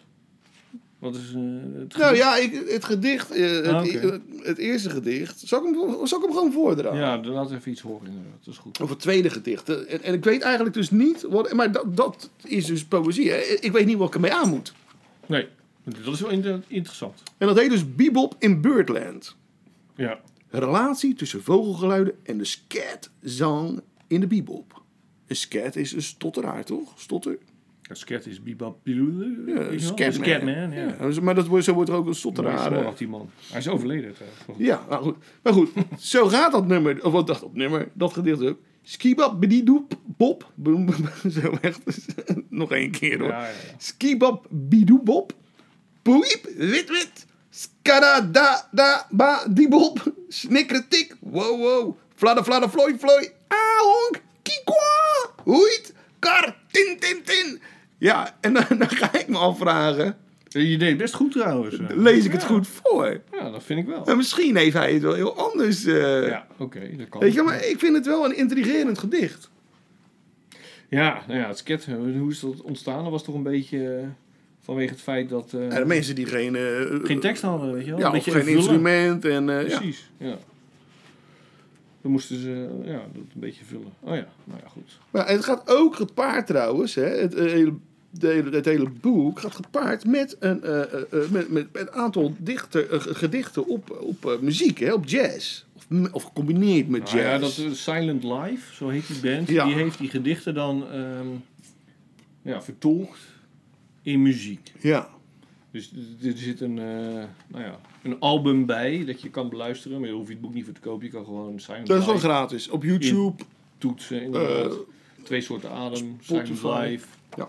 [1.01, 1.41] Wat is eh,
[1.79, 5.75] het nou ja, ik, het gedicht, eh, het, Ah, het, het eerste gedicht, zal ik
[5.75, 6.99] hem, zal ik hem gewoon voordragen?
[6.99, 8.45] Ja, dan laat even iets horen inderdaad.
[8.45, 8.81] Dat is goed.
[8.81, 9.69] Of het tweede gedicht.
[9.69, 11.53] Eh, En, en ik weet eigenlijk dus niet wat...
[11.53, 13.31] Maar dat, dat is dus poëzie.
[13.31, 13.37] hè.
[13.61, 14.73] Ik weet niet wat ik ermee aan moet.
[15.27, 15.47] Nee,
[16.05, 16.31] dat is wel
[16.69, 17.23] interessant.
[17.39, 19.37] En dat heet dus Bebop in Birdland.
[19.97, 20.21] Ja.
[20.51, 24.83] Relatie tussen vogelgeluiden en de scatzang in de bebop.
[25.27, 26.93] Een scat is een stotteraar, toch?
[26.97, 27.39] Stotter.
[27.91, 28.79] Het sket is bebop.
[28.85, 29.79] Ja?
[29.79, 30.13] Scatman.
[30.13, 30.85] Scatman, ja.
[30.85, 32.73] Ja, dus- maar dat wordt, zo wordt er ook een stotteraar.
[32.73, 33.31] eh, die man.
[33.51, 34.41] Hij is overleden trouwens.
[34.57, 35.17] Ja, nou goed.
[35.43, 37.05] Maar goed, zo gaat dat nummer.
[37.05, 38.59] Of wat dat, dat nummer, dat gedeelte ook.
[38.83, 39.99] Skibab bididoep
[41.41, 41.81] Zo echt.
[42.49, 43.29] Nog één keer hoor.
[43.29, 43.75] Ja, ja, ja.
[43.79, 45.33] Skibab bidoe bop.
[46.03, 47.27] Poep wit wit.
[47.51, 50.13] Skada da da ba die bop.
[50.29, 51.17] Snikkertik.
[51.21, 51.97] Wow wow.
[52.15, 53.29] Fladder fladder flooi flooi.
[53.49, 54.23] Ahonk.
[54.43, 55.43] Kikwa.
[55.45, 55.95] Hoeit.
[56.19, 56.57] Kar.
[56.71, 57.61] Tin tin tin.
[58.01, 60.17] Ja, en dan, dan ga ik me afvragen.
[60.49, 61.77] Je deed best goed trouwens.
[61.89, 62.47] Lees ik het Ja.
[62.47, 63.21] goed voor?
[63.33, 64.03] Ja, dat vind ik wel.
[64.05, 65.85] Maar misschien heeft hij het wel heel anders.
[65.85, 67.21] eh, Ja, oké, dat kan.
[67.21, 69.51] Weet je, maar ik vind het wel een intrigerend gedicht.
[70.89, 71.87] Ja, nou ja, het sket,
[72.19, 73.03] hoe is dat ontstaan?
[73.03, 74.07] Dat was toch een beetje eh,
[74.61, 75.53] vanwege het feit dat...
[75.53, 77.99] eh, Ja, de mensen die geen, eh, geen tekst hadden, weet je wel?
[78.01, 79.25] ja, Een of geen instrument.
[79.25, 79.77] En, eh, ja.
[79.79, 80.37] Precies, ja.
[82.03, 83.03] Dan moesten ze ja, dat
[83.35, 83.93] een beetje vullen.
[84.01, 84.99] Oh ja, nou ja, goed.
[85.11, 86.95] Maar het gaat ook gepaard trouwens.
[86.95, 87.75] Hè, het, eh, hele
[88.19, 92.35] hele, het hele boek gaat gepaard met een, eh, eh, eh, met, met een aantal
[92.39, 95.65] dichter, gedichten op, op muziek, hè, op jazz.
[95.73, 97.15] Of, of gecombineerd met jazz.
[97.15, 99.49] Nou ja, dat is Silent Life, zo heet die band.
[99.49, 99.65] Ja.
[99.65, 101.27] Die heeft die gedichten dan ehm,
[102.43, 103.19] ja, vertolkt
[104.03, 104.73] in muziek.
[104.81, 105.09] ja.
[105.73, 105.93] Dus
[106.23, 110.01] er zit een, nou ja, een album bij dat je kan beluisteren.
[110.01, 111.05] Maar je hoeft je het boek niet voor te kopen.
[111.05, 112.69] Je kan gewoon Silent dat is wel gratis.
[112.69, 113.43] Op YouTube.
[113.79, 114.23] toetsen.
[114.23, 114.77] Inderdaad.
[115.23, 116.17] Twee soorten adem.
[116.21, 116.55] Spotify.
[116.55, 117.07] Silent Life.
[117.37, 117.49] Ja.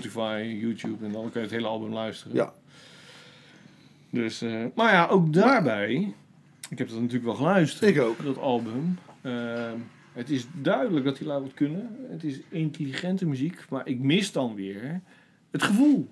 [0.00, 1.04] Spotify, YouTube.
[1.06, 2.34] En dan kan je het hele album luisteren.
[2.36, 2.52] Ja.
[4.10, 6.14] Dus, eh, maar ja, ook daarbij.
[6.70, 7.90] Ik heb dat natuurlijk wel geluisterd.
[7.96, 8.24] Ik ook.
[8.24, 8.98] Dat album.
[9.22, 9.76] Ehm,
[10.12, 11.96] het is duidelijk dat die lui wat kunnen.
[12.10, 13.64] Het is intelligente muziek.
[13.70, 15.00] Maar ik mis dan weer
[15.50, 16.08] het gevoel.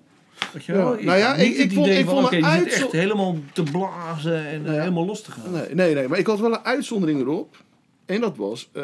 [0.53, 0.97] Weet je wel?
[0.99, 1.05] Ja.
[1.05, 4.73] Nou ja, ik- ik vond- ik van, vond een echt helemaal te blazen en eh,
[4.73, 4.79] Ja.
[4.79, 5.51] helemaal los te gaan.
[5.51, 7.63] Nee, nee, nee, maar ik had wel een uitzondering erop.
[8.05, 8.83] En dat was eh,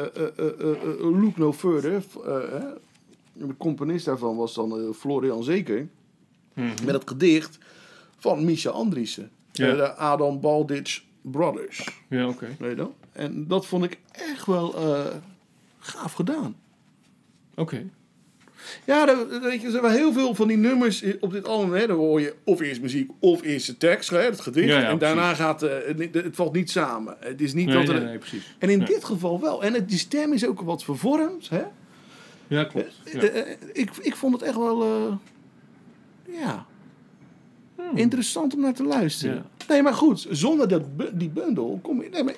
[1.00, 2.04] Look No Further.
[3.38, 5.88] De componist daarvan was dan eh, Florian Zeker.
[6.54, 6.68] Mhm.
[6.86, 7.58] Met het gedicht
[8.18, 9.30] van Misha Andriessen.
[9.52, 9.68] Ja.
[9.68, 11.90] Eh, de Adam Balditch Brothers.
[12.10, 12.48] Ja, oké.
[12.60, 12.92] Weet je dat?
[13.12, 15.06] En dat vond ik echt wel eh,
[15.80, 16.56] gaaf gedaan.
[17.56, 17.84] Oké.
[18.86, 21.74] Ja, daar- weet je, er zijn wel heel veel van die nummers op dit album.
[21.74, 24.68] Hè, dan hoor je of eerst muziek of eerst de tekst, hè, het gedicht.
[24.68, 27.16] Ja, ja, en daarna gaat het, het valt niet samen.
[27.20, 28.56] Het is niet Nee, dat er, nee, nee, precies.
[28.60, 29.64] En in dit geval wel.
[29.64, 31.50] En het, die stem is ook wat vervormd.
[31.50, 31.64] Hè?
[32.48, 33.02] Ja, klopt.
[33.06, 33.20] Ja.
[33.20, 34.84] Eh, eh, ik, ik vond het echt wel...
[34.84, 35.16] eh,
[36.40, 36.66] ja,
[37.76, 37.98] Hmm.
[37.98, 39.36] interessant om naar te luisteren.
[39.36, 39.66] Ja.
[39.68, 40.28] Nee, maar goed.
[40.30, 40.82] Zonder dat,
[41.14, 42.10] die bundel kom je...
[42.10, 42.36] Nee, maar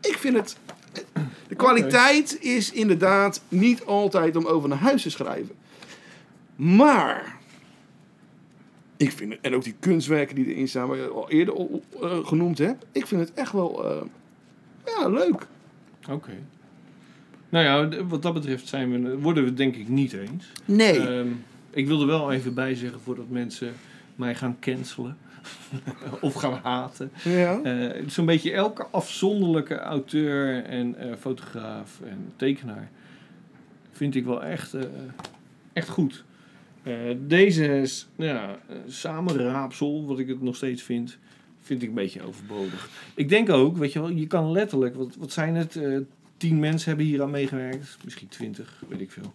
[0.00, 0.56] ik vind het...
[1.48, 5.54] De kwaliteit is inderdaad niet altijd om over naar huis te schrijven.
[6.56, 7.36] Maar...
[8.96, 11.66] Ik vind het, en ook die kunstwerken die erin staan, waar je al eerder
[12.00, 12.84] genoemd hebt.
[12.92, 13.84] Ik vind het echt wel...
[14.84, 15.46] ja, leuk.
[16.10, 16.32] Oké.
[17.54, 20.44] Nou ja, wat dat betreft zijn we, worden we het denk ik niet eens.
[20.64, 20.98] Nee.
[20.98, 21.28] Ehm,
[21.70, 23.72] ik wil er wel even bij zeggen voordat mensen
[24.14, 25.16] mij gaan cancelen.
[26.20, 27.10] of gaan haten.
[27.24, 27.60] ja.
[27.62, 32.90] Eh, Zo'n beetje elke afzonderlijke auteur en eh, fotograaf en tekenaar
[33.92, 34.82] vind ik wel echt, eh,
[35.72, 36.24] echt goed.
[37.18, 41.18] Deze is, nou ja, samenraapsel, wat ik het nog steeds vind,
[41.60, 42.88] vind ik een beetje overbodig.
[43.14, 45.78] Ik denk ook, weet je wel, je kan letterlijk, wat, wat zijn het,
[46.34, 49.34] eh, tien mensen hebben hier aan meegewerkt, misschien twintig, weet ik veel.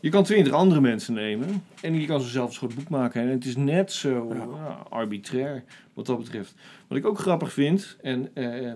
[0.00, 3.22] Je kan twintig andere mensen nemen en je kan ze zelf een soort boek maken.
[3.22, 6.54] En het is net zo ja, arbitrair wat dat betreft.
[6.86, 8.66] Wat ik ook grappig vind, en eh,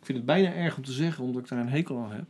[0.00, 2.24] ik vind het bijna erg om te zeggen, omdat ik daar een hekel aan heb.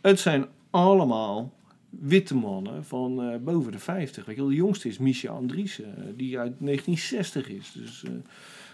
[0.00, 1.52] Het zijn allemaal
[2.00, 4.24] witte mannen van eh, boven de 50.
[4.24, 7.72] Weet je wel, de jongste is Misha Andriessen, eh, die uit 1960 is.
[7.72, 8.10] Dus eh,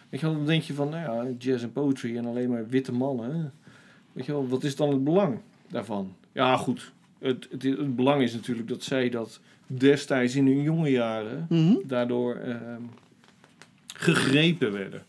[0.08, 2.68] weet je wel, dan denk je van, nou ja, jazz en poetry en alleen maar
[2.68, 3.52] witte mannen.
[4.12, 5.38] Weet je wel, wat is dan het belang
[5.70, 6.14] daarvan?
[6.32, 6.92] Ja, goed.
[7.18, 11.74] Het, het, het belang is natuurlijk dat zij dat destijds in hun jonge jaren Mhm.
[11.84, 12.80] daardoor ehm,
[13.94, 15.02] gegrepen werden.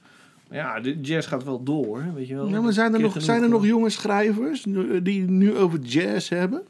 [0.50, 2.48] Maar ja, de jazz gaat wel door, weet je wel.
[2.48, 6.30] Ja, maar zijn er, nog, zijn er nog jonge schrijvers nu- die nu over jazz
[6.30, 6.62] hebben?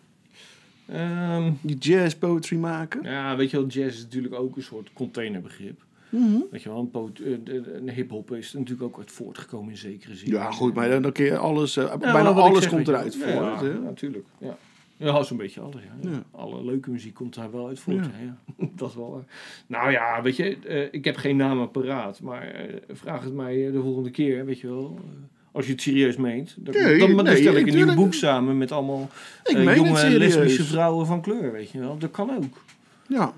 [0.86, 3.04] ehm, Die jazz poetry maken?
[3.04, 5.82] ja, weet je wel, jazz is natuurlijk ook een soort containerbegrip.
[6.20, 6.40] Mhm.
[6.52, 7.32] Weet je wel, een, poot- eh,
[7.76, 10.30] een hip-hop is natuurlijk ook uit voortgekomen in zekere zin.
[10.32, 11.78] Ja, goed, maar dan, kun je alles...
[11.78, 13.34] eh, Ja, bijna alles zeg, komt eruit voort.
[13.62, 14.26] Ja, ja, natuurlijk.
[14.38, 14.58] Ja,
[14.98, 15.82] ja zo'n beetje alles.
[16.02, 16.10] Ja.
[16.10, 16.24] Ja.
[16.32, 18.06] Alle leuke muziek komt daar wel uit voort.
[18.06, 18.38] Ja.
[18.76, 19.24] Dat is wel waar.
[19.68, 23.66] Nou ja, weet je, eh, ik heb geen namen paraat, maar eh, vraag het mij
[23.68, 24.96] eh, de volgende keer, weet je wel.
[24.98, 25.04] Eh,
[25.52, 26.56] als je het serieus meent.
[26.60, 29.10] Dan, Nee, dan, dan nee, stel ik een nieuw boek samen met allemaal
[29.44, 31.98] eh, jonge lesbische vrouwen van kleur, weet je wel.
[31.98, 32.64] Dat kan ook.
[33.08, 33.34] Ja.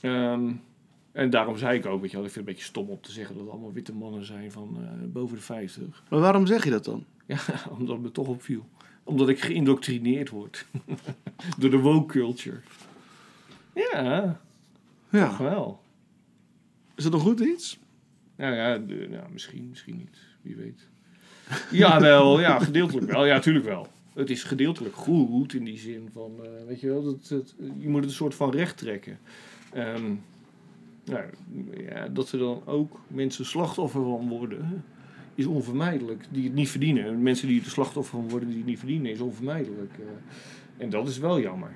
[0.00, 0.50] Ehm,
[1.12, 3.00] en daarom zei ik ook, weet je wel, ik vind het een beetje stom om
[3.00, 6.02] te zeggen dat het allemaal witte mannen zijn van eh, boven de 50.
[6.10, 7.04] Maar waarom zeg je dat dan?
[7.26, 7.38] Ja,
[7.78, 8.66] omdat het me toch opviel.
[9.04, 10.66] Omdat ik geïndoctrineerd word.
[11.58, 12.60] Door de woke culture.
[13.74, 14.40] Ja,
[15.10, 15.36] Ja.
[15.38, 15.80] wel.
[16.94, 17.78] Is dat nog goed iets?
[18.36, 20.18] Nou ja, de, nou, misschien, misschien niet.
[20.42, 20.88] Wie weet.
[21.70, 22.40] Ja, wel.
[22.40, 23.26] Ja, gedeeltelijk wel.
[23.26, 23.86] Ja, tuurlijk wel.
[24.14, 27.88] Het is gedeeltelijk goed in die zin van, eh, weet je wel, dat, dat, je
[27.88, 29.18] moet het een soort van recht trekken.
[29.72, 30.14] Ehm,
[31.10, 31.24] nou,
[31.88, 34.84] ja, dat er dan ook mensen slachtoffer van worden,
[35.34, 36.24] is onvermijdelijk.
[36.30, 37.22] Die het niet verdienen.
[37.22, 39.92] Mensen die er slachtoffer van worden die het niet verdienen, is onvermijdelijk.
[39.98, 40.04] eh.
[40.84, 41.70] en dat is wel jammer.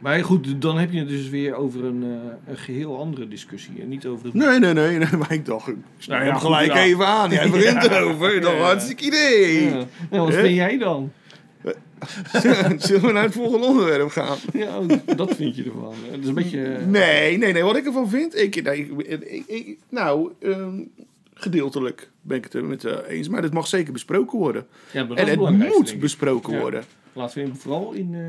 [0.00, 3.80] Maar goed, dan heb je het dus weer over een, eh, een geheel andere discussie.
[3.80, 4.98] En niet over het Nee, nee, nee.
[4.98, 6.82] nee maar ik dacht, ik Nou ja, gelijk ja.
[6.82, 7.30] even aan.
[7.30, 7.90] Jij begint Ja.
[7.96, 8.40] erover.
[8.40, 8.56] Dat Ja.
[8.58, 9.70] een hartstikke idee.
[10.10, 11.12] Wat vind jij dan?
[12.86, 14.36] Zullen we naar het volgende onderwerp gaan?
[14.52, 14.80] Ja,
[15.16, 15.94] dat vind je ervan.
[16.10, 16.64] Het is een beetje...
[16.64, 17.62] eh, Nee, nee, nee.
[17.62, 18.36] Wat ik ervan vind...
[18.40, 20.80] Ik, nee, ik, ik- ik- nou, ehm,
[21.34, 23.28] gedeeltelijk ben ik het er met eh, eens.
[23.28, 24.66] Maar dit mag zeker besproken worden.
[24.90, 26.82] Ja, dat En het moet besproken Ja.
[27.16, 28.20] Laten we vooral in eh,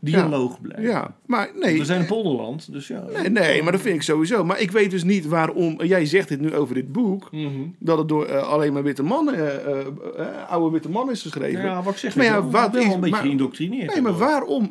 [0.00, 0.82] dialoog blijven.
[0.90, 1.78] Ja, maar nee.
[1.78, 3.04] We zijn een polderland, dus ja.
[3.12, 4.44] Nee, nee, maar dat vind ik sowieso.
[4.44, 5.82] Maar ik weet dus niet waarom.
[5.82, 7.28] Jij zegt dit nu over dit boek.
[7.32, 7.48] Mhm.
[7.78, 11.22] Dat het door eh, alleen maar witte mannen, eh, eh, eh, oude witte mannen is
[11.22, 11.62] geschreven.
[11.62, 13.92] Ja, wat ik zeg, Maar ja, wat wel is- een beetje geïndoctrineerd.
[13.92, 14.70] Nee, maar waarom?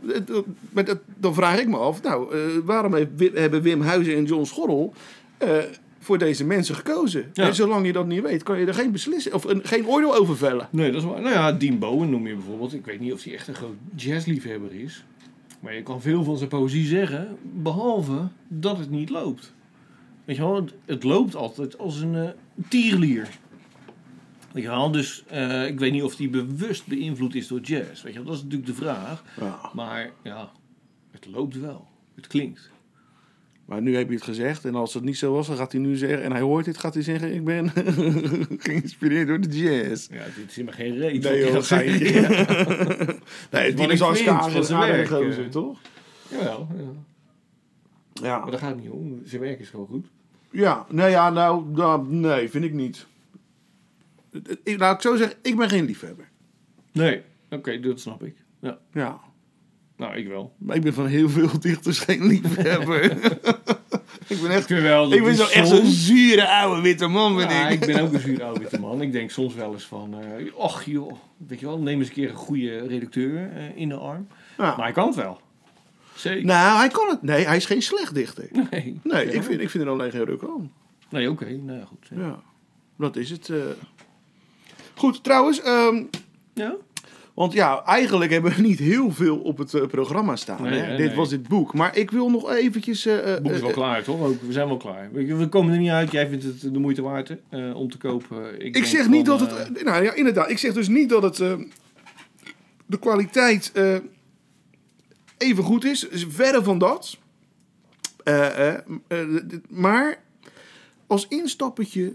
[0.71, 2.01] Maar dat- Dan vraag ik me af.
[2.03, 4.93] Nou, eh, waarom heeft hebben Wim Huizen en John Schorrel
[5.37, 5.49] eh,
[6.09, 7.29] voor deze mensen gekozen?
[7.33, 7.47] Ja.
[7.47, 10.15] En zolang je dat niet weet, kan je er geen beslissing of een, geen oordeel
[10.15, 10.67] over vellen.
[10.71, 11.21] Nee, dat is waar.
[11.21, 12.73] Nou ja, Dean Bowen noem je bijvoorbeeld.
[12.73, 15.03] Ik weet niet of hij echt een groot jazzliefhebber is.
[15.59, 19.53] Maar je kan veel van zijn poëzie zeggen, behalve dat het niet loopt.
[20.25, 22.29] Weet je wel, het, het loopt altijd als een eh,
[22.69, 23.29] tierlier.
[24.51, 28.01] Weet je wel, dus eh, ik weet niet of die bewust beïnvloed is door jazz.
[28.03, 29.23] Weet je wel, dat is natuurlijk de vraag.
[29.39, 29.69] Ja.
[29.73, 30.51] Maar ja,
[31.11, 31.87] het loopt wel.
[32.15, 32.71] Het klinkt.
[33.69, 34.65] Maar nu heb je het gezegd.
[34.65, 36.23] En als het niet zo was, dan gaat hij nu zeggen.
[36.23, 37.71] En hij hoort dit, gaat hij zeggen: Ik ben
[38.67, 40.07] geïnspireerd door de jazz.
[40.11, 41.23] Ja, dit is helemaal geen reet.
[41.23, 42.07] Nee, joh, geintje.
[42.07, 43.19] zeggen.
[43.51, 45.49] Nee, die is aardige gozer, eh.
[45.49, 45.79] toch?
[46.29, 46.91] Jawel, ja.
[48.13, 48.39] Ja.
[48.39, 49.21] Maar daar gaat het niet om.
[49.23, 50.07] Zijn werk is gewoon goed.
[50.51, 53.05] Ja, nou ja, nou, nou, nee, vind ik niet.
[54.63, 56.29] Ik, laat ik zo zeggen, ik ben geen liefhebber.
[56.91, 58.35] Nee, oké, dat snap ik.
[58.59, 59.19] Ja, Ja,
[59.99, 60.53] nou, ik wel.
[60.57, 63.03] maar ik ben van heel veel dichters geen liefhebber.
[64.27, 67.67] ik ben echt, Terwijl, ik ben zo echt zo'n zure oude witte man, ben Ja,
[67.67, 67.79] ik.
[67.81, 69.01] ik ben ook een zuur oude witte man.
[69.01, 71.13] Ik denk soms wel eens van, eh och joh,
[71.47, 74.27] weet je wel, neem eens een keer een goede redacteur eh, in de arm.
[74.57, 74.63] Ja.
[74.75, 75.41] Maar hij kan het wel.
[76.15, 76.45] Zeker.
[76.45, 77.21] Nou, hij kan het.
[77.21, 78.47] Nee, hij is geen slecht dichter.
[78.71, 79.31] Nee, Nee, Ja.
[79.31, 80.71] ik vind, ik vind er alleen geen ruk aan.
[81.09, 82.07] Nee, oké, nou ja, goed.
[82.15, 82.21] Ja.
[82.21, 82.39] Ja,
[82.97, 83.49] dat is het.
[83.49, 83.57] eh.
[84.95, 86.03] Goed, trouwens, ehm,
[86.53, 86.75] Ja?
[87.39, 90.61] Want ja, eigenlijk hebben we niet heel veel op het eh, programma staan.
[90.61, 90.87] Nee, hè?
[90.87, 91.15] nee, Dit nee.
[91.15, 91.73] was dit boek.
[91.73, 93.05] Maar ik wil nog eventjes...
[93.05, 94.21] eh, Het boek is eh, wel klaar, toch?
[94.21, 95.09] Ook, we zijn wel klaar.
[95.11, 96.11] We, we komen er niet uit.
[96.11, 98.65] Jij vindt het de moeite waard eh, om te kopen.
[98.65, 99.51] Ik, Ik zeg niet dat het.
[99.51, 100.49] eh, eh, nou ja, inderdaad.
[100.49, 101.39] Ik zeg dus niet dat het.
[101.39, 101.53] eh,
[102.85, 103.71] de kwaliteit.
[103.73, 103.95] eh,
[105.37, 106.07] even goed is.
[106.07, 107.17] is verre van dat.
[108.23, 108.75] Eh, eh,
[109.07, 109.27] eh,
[109.69, 110.21] maar.
[111.07, 112.13] Als instappetje.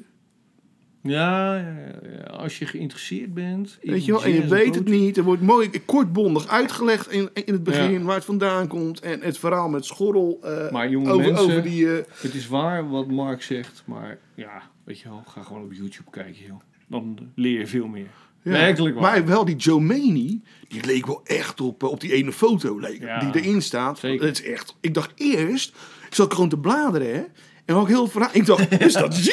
[1.07, 3.79] Ja, ja, ja, ja, als je geïnteresseerd bent.
[3.83, 5.17] Weet je wel, en je weet het niet.
[5.17, 8.01] Er wordt mooi kortbondig uitgelegd in, in het begin Ja.
[8.01, 9.01] waar het vandaan komt.
[9.01, 10.39] En het verhaal met Schorrel.
[10.43, 11.97] eh, Maar jonge over, mensen- over die.
[11.99, 15.73] eh, Het is waar wat Mark zegt, maar ja, weet je wel, ga gewoon op
[15.73, 16.61] YouTube kijken, joh.
[16.87, 18.09] Dan leer je veel meer.
[18.43, 18.51] ja.
[18.51, 19.03] Werkelijk waar.
[19.03, 22.79] Maar wel die Joe Maney, die leek wel echt op, eh, op die ene foto
[22.79, 23.99] leek, Ja, die erin staat.
[23.99, 24.27] zeker.
[24.27, 24.77] Dat is echt.
[24.81, 25.69] Ik dacht eerst,
[26.09, 27.23] ik zat gewoon te bladeren, hè.
[27.65, 28.31] En ook heel verhaal.
[28.33, 29.25] Ik dacht, is dat?
[29.25, 29.33] Ja,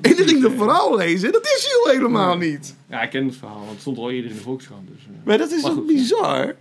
[0.00, 1.32] en dan ging het verhaal lezen.
[1.32, 2.76] Dat is Ziel helemaal niet.
[2.88, 4.88] Ja, ik ken het verhaal, want het stond al eerder in de Volkskrant.
[4.94, 5.10] Dus, eh.
[5.24, 6.54] Maar dat is toch bizar?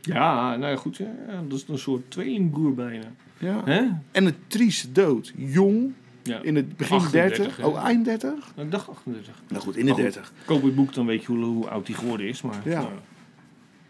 [0.00, 1.06] Ja, nou ja, goed, ja,
[1.48, 3.04] dat is een soort tweelingbroer bijna.
[3.38, 3.62] Ja.
[3.64, 3.82] Hè?
[4.12, 5.32] En een trieste dood.
[5.36, 6.38] Jong, Ja.
[6.42, 7.56] in het begin 38, 30.
[7.56, 7.64] hè?
[7.66, 8.30] Oh, eind 30?
[8.54, 9.34] Nou, ik dacht 38.
[9.48, 10.32] Nou goed, in de Maar goed, 30.
[10.44, 12.42] Koop het boek, dan weet je hoe, hoe oud hij geworden is.
[12.42, 12.80] Maar, Ja.
[12.80, 12.92] nou,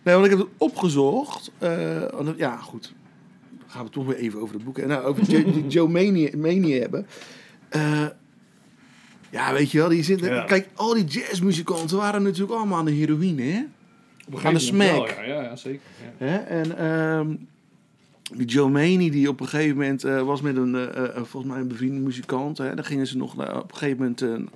[0.03, 1.51] Nee, want ik heb het opgezocht.
[1.59, 2.03] eh,
[2.37, 2.95] ja, goed.
[3.70, 4.87] Gaan we toch weer even over het boek.
[4.87, 7.06] Nou, over Jo- die Joe Mania, Mania hebben.
[7.68, 8.06] Eh,
[9.30, 10.35] ja, weet je wel, die zitten.
[10.35, 10.44] Ja.
[10.44, 13.62] Kijk, al die jazzmuzikanten waren natuurlijk allemaal aan de heroïne, hè?
[14.26, 14.90] op een Aan de smack.
[14.90, 15.80] wel, Ja, ja, zeker.
[16.18, 16.26] Ja.
[16.26, 16.37] Hè?
[16.37, 17.35] En ehm,
[18.37, 21.61] die Joe Maney, die op een gegeven moment eh, was met een, eh, volgens mij
[21.61, 22.59] een bevriende muzikant.
[22.59, 22.74] Hè?
[22.74, 24.48] Dan gingen ze nog naar, op een gegeven moment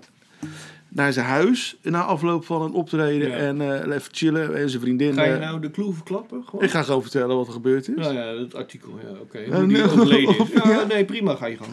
[0.95, 3.29] naar zijn huis na afloop van een optreden.
[3.29, 3.37] Ja.
[3.37, 4.57] En eh, even chillen.
[4.57, 5.15] En zijn vriendin.
[5.15, 6.43] Ga je eh, nou de clue verklappen?
[6.47, 6.65] Gewoon?
[6.65, 7.95] Ik ga gewoon vertellen wat er gebeurd is.
[7.97, 9.67] Nou ja, het artikel, ja, oké.
[9.67, 9.77] Die
[10.07, 10.29] nee.
[10.75, 11.71] Ja, nee, prima, ga je gang.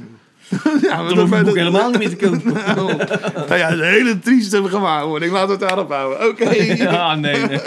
[0.81, 2.53] ja, Dan hoef dat- helemaal niet meer te kopen.
[2.53, 2.95] Nou,
[3.47, 5.31] nou ja, een hele trieste gewaarwording.
[5.31, 6.27] Laten we het daarop houden.
[6.29, 6.49] Oké.
[6.83, 7.59] Ja, nee, nee.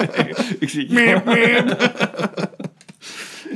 [0.59, 1.93] Ik zit je, Meep, meep.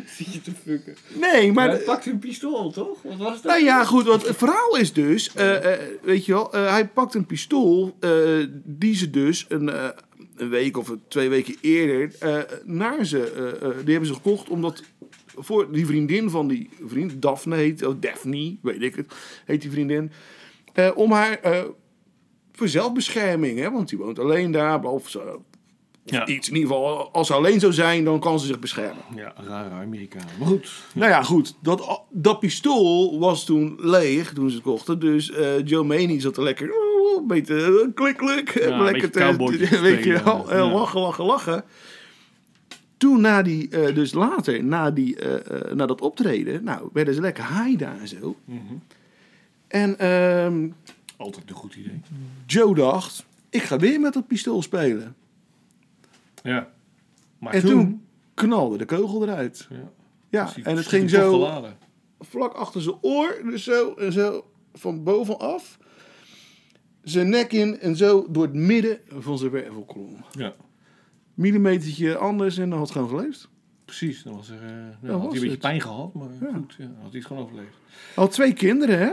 [0.07, 0.97] zit je te fucken.
[1.15, 1.69] Nee, maar...
[1.69, 3.03] Hij pakt een pistool, toch?
[3.03, 3.53] Wat was dat?
[3.53, 6.89] Nou ja, goed, want het verhaal is dus, eh, eh, weet je wel, eh, hij
[6.89, 8.11] pakt een pistool eh,
[8.65, 9.89] die ze dus een, eh,
[10.37, 13.33] een week of twee weken eerder eh, naar ze,
[13.85, 14.83] die hebben ze gekocht omdat
[15.41, 19.71] voor die vriendin van die vriend, Daphne heet, of Daphne, weet ik het, heet die
[19.71, 20.11] vriendin,
[20.73, 21.65] eh, om haar eh,
[22.53, 25.45] voor zelfbescherming, hè, want die woont alleen daar, of zo.
[26.11, 26.27] Ja.
[26.27, 29.03] Iets, in ieder geval, als ze alleen zou zijn, dan kan ze zich beschermen.
[29.14, 30.27] Ja, rare Amerikaan.
[30.38, 30.71] Maar goed.
[30.94, 31.55] Nou ja, goed.
[31.61, 34.99] Dat, dat pistool was toen leeg toen ze het kochten.
[34.99, 36.71] Dus eh, Joe Maney zat er lekker...
[36.71, 38.55] oeh, Een beetje eh, klik, klik.
[38.68, 41.64] lekker te, weet je wel, lachen, lachen, lachen.
[42.97, 45.16] Toen na die, eh, dus later, na, die,
[45.75, 48.37] na dat optreden, nou, werden ze lekker high daar en zo.
[48.44, 48.61] Mhm.
[49.68, 50.68] En ehm,
[51.16, 52.01] Altijd een goed idee.
[52.47, 55.15] Joe dacht, ik ga weer met dat pistool spelen.
[56.43, 56.69] Ja.
[57.39, 57.71] Maar en toen...
[57.71, 59.67] toen, knalde de kogel eruit.
[59.71, 59.77] ja,
[60.31, 61.31] Ja, die- en het die ging zo...
[61.33, 61.77] geladen.
[62.21, 65.79] vlak achter zijn oor, dus zo en zo van bovenaf.
[67.03, 70.25] Zijn nek in en zo door het midden van zijn wervelkolom.
[70.31, 70.55] Ja.
[71.35, 73.49] millimetertje anders en dan had het gewoon geleefd.
[73.85, 76.53] Precies, dan was er, nou, was had hij een beetje pijn gehad, maar Ja.
[76.55, 77.77] goed, ja, had hij het gewoon overleefd.
[78.15, 79.13] Had twee kinderen, hè?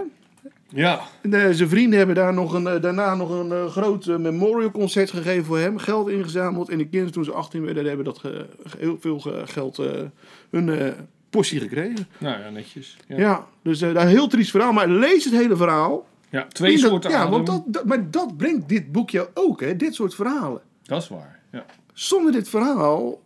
[0.69, 4.05] Ja, En, eh, zijn vrienden hebben daar nog een, eh, daarna nog een eh, groot
[4.05, 5.77] memorial concert gegeven voor hem.
[5.77, 6.69] Geld ingezameld.
[6.69, 8.45] En de kinderen toen ze 18 werden, hebben dat ge-
[8.77, 9.79] heel veel ge- geld
[10.49, 10.93] hun
[11.29, 12.07] portie gekregen.
[12.17, 12.97] nou ja, netjes.
[13.07, 14.73] Ja, Ja, dus eh, een heel triest verhaal.
[14.73, 16.07] Maar lees het hele verhaal.
[16.29, 17.31] Ja, twee dat- soorten Ja, adem.
[17.31, 19.75] want dat, dat, maar dat brengt dit boekje ook, hè?
[19.75, 20.61] Dit soort verhalen.
[20.83, 21.65] Dat is waar, ja.
[21.93, 23.21] Zonder dit verhaal,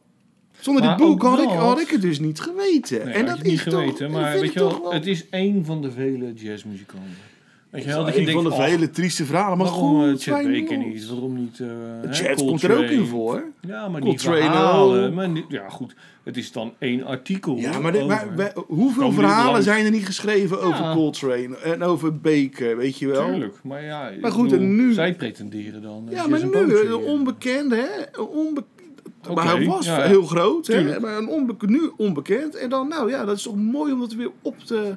[0.60, 3.05] zonder Maar dit boek, had ik, had ik het dus niet geweten.
[3.05, 5.66] Nee, en dat je niet is toch, geweten, maar weet je wel, het is één
[5.66, 7.28] van de vele jazzmuzikanten.
[7.70, 9.57] Weet je wel, dat dat je denkt, van de oh, vele trieste verhalen.
[9.57, 11.60] Maar waarom eh, goed, Chet fijn Baker niet, waarom niet...
[11.60, 13.43] eh, Chet komt er ook in voor.
[13.68, 18.07] Ja, maar die verhalen, maar ja goed, het is dan één artikel Ja, maar, dit-
[18.07, 18.36] maar over.
[18.36, 20.93] wij- hoeveel verhalen zijn er niet geschreven over Ja.
[20.93, 23.26] Coltrane en over Baker, weet je wel?
[23.26, 26.03] Tuurlijk, maar ja, Maar goed, bedoel, en nu- zij pretenderen dan.
[26.10, 27.05] eh, Ja, maar nu, een eh.
[27.05, 28.22] onbekende, hè?
[28.22, 28.64] Onbe-
[29.34, 30.07] Maar hij was ja, ja.
[30.07, 30.99] heel groot, hè?
[30.99, 32.55] Maar een onbe- nu onbekend.
[32.55, 34.95] En dan, nou ja, dat is toch mooi om dat weer op te...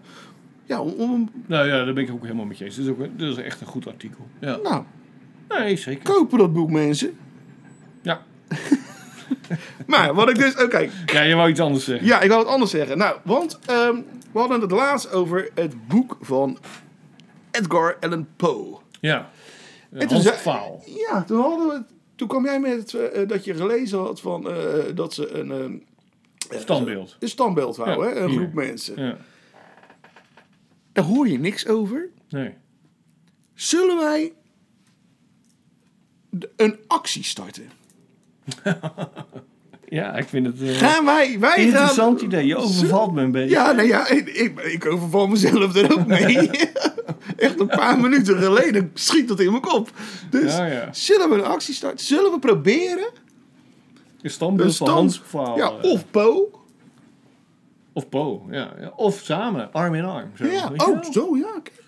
[0.65, 2.77] Ja, om, om Nou ja, daar ben ik ook helemaal met je eens.
[2.77, 4.27] Dit is, ook, dit is echt een goed artikel.
[4.41, 4.59] Ja.
[4.63, 4.83] nou,
[5.49, 6.13] Nee, zeker.
[6.13, 7.17] kopen dat boek, mensen.
[8.03, 8.23] Ja.
[9.87, 10.63] Maar wat ik dus...
[10.63, 12.07] Oké, ja, je wou iets anders zeggen.
[12.07, 12.99] ja, ik wil het anders zeggen.
[12.99, 13.97] Nou, want ehm,
[14.33, 16.59] we hadden het laatst over het boek van
[17.51, 18.79] Edgar Allan Poe.
[19.01, 19.31] Ja.
[19.91, 20.37] En Een toen zei-.
[21.11, 21.83] Ja, toen hadden we...
[22.15, 25.87] Toen kwam jij met het, eh, dat je gelezen had van eh, dat ze een,
[26.51, 27.17] Standbeeld.
[27.21, 28.21] een standbeeld wouden, Ja, hè?
[28.21, 29.03] Een groep mensen.
[29.05, 29.17] Ja.
[30.93, 32.09] Daar hoor je niks over.
[32.29, 32.55] Nee.
[33.55, 34.33] Zullen wij
[36.57, 37.65] een actie starten?
[39.93, 41.37] Ja, ik vind het een Gaan wij...
[41.41, 42.47] wij interessant gaan, idee.
[42.47, 43.55] Je overvalt me een beetje.
[43.55, 46.51] Ja, nou ja, ik, ik, ik overval mezelf er ook mee.
[47.37, 49.91] Echt een paar minuten geleden schiet dat in mijn kop.
[50.31, 50.89] Dus Ja, ja.
[50.93, 52.07] zullen we een actie starten?
[52.07, 53.11] Zullen we proberen?
[54.23, 55.23] Een standbeeld van Hans.
[55.33, 56.51] Ja, eh, of Po.
[57.93, 58.93] Of Po, ja, ja.
[58.97, 60.31] Of samen, arm in arm.
[60.35, 61.13] Zo, Ja, je oh, wel?
[61.13, 61.53] zo, ja.
[61.53, 61.85] kijk.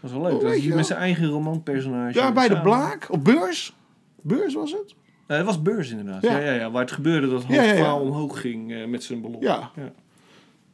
[0.00, 0.42] Dat is wel leuk.
[0.42, 2.18] Oh, dat je met zijn eigen romanpersonage.
[2.18, 3.06] Ja, bij de Blaak.
[3.10, 3.76] Op beurs.
[4.22, 4.94] Beurs was het?
[5.26, 6.22] Eh, het was beurs inderdaad.
[6.22, 6.38] Ja.
[6.38, 6.44] Ja.
[6.44, 7.80] Ja, ja, Waar het gebeurde dat Hans Ja, ja, ja.
[7.80, 9.40] Pfaal omhoog ging eh, met zijn ballon.
[9.40, 9.70] Ja.
[9.76, 9.92] Ja.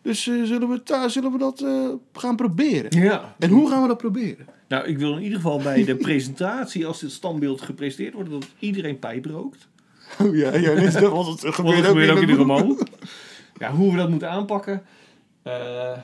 [0.02, 3.00] Dus eh, zullen, we ta- zullen we dat eh, gaan proberen?
[3.02, 3.34] Ja.
[3.38, 4.46] En hoe gaan we dat proberen?
[4.68, 8.46] Nou, ik wil in ieder geval bij de presentatie, als dit standbeeld gepresenteerd wordt, dat
[8.58, 9.68] iedereen pijp rookt.
[10.20, 11.54] Oh ja, ja nee, dat was het.
[11.54, 12.78] Gebeurt dat gebeurt ook in de roman.
[13.58, 14.82] Ja, hoe we dat moeten aanpakken.
[15.42, 15.52] eh,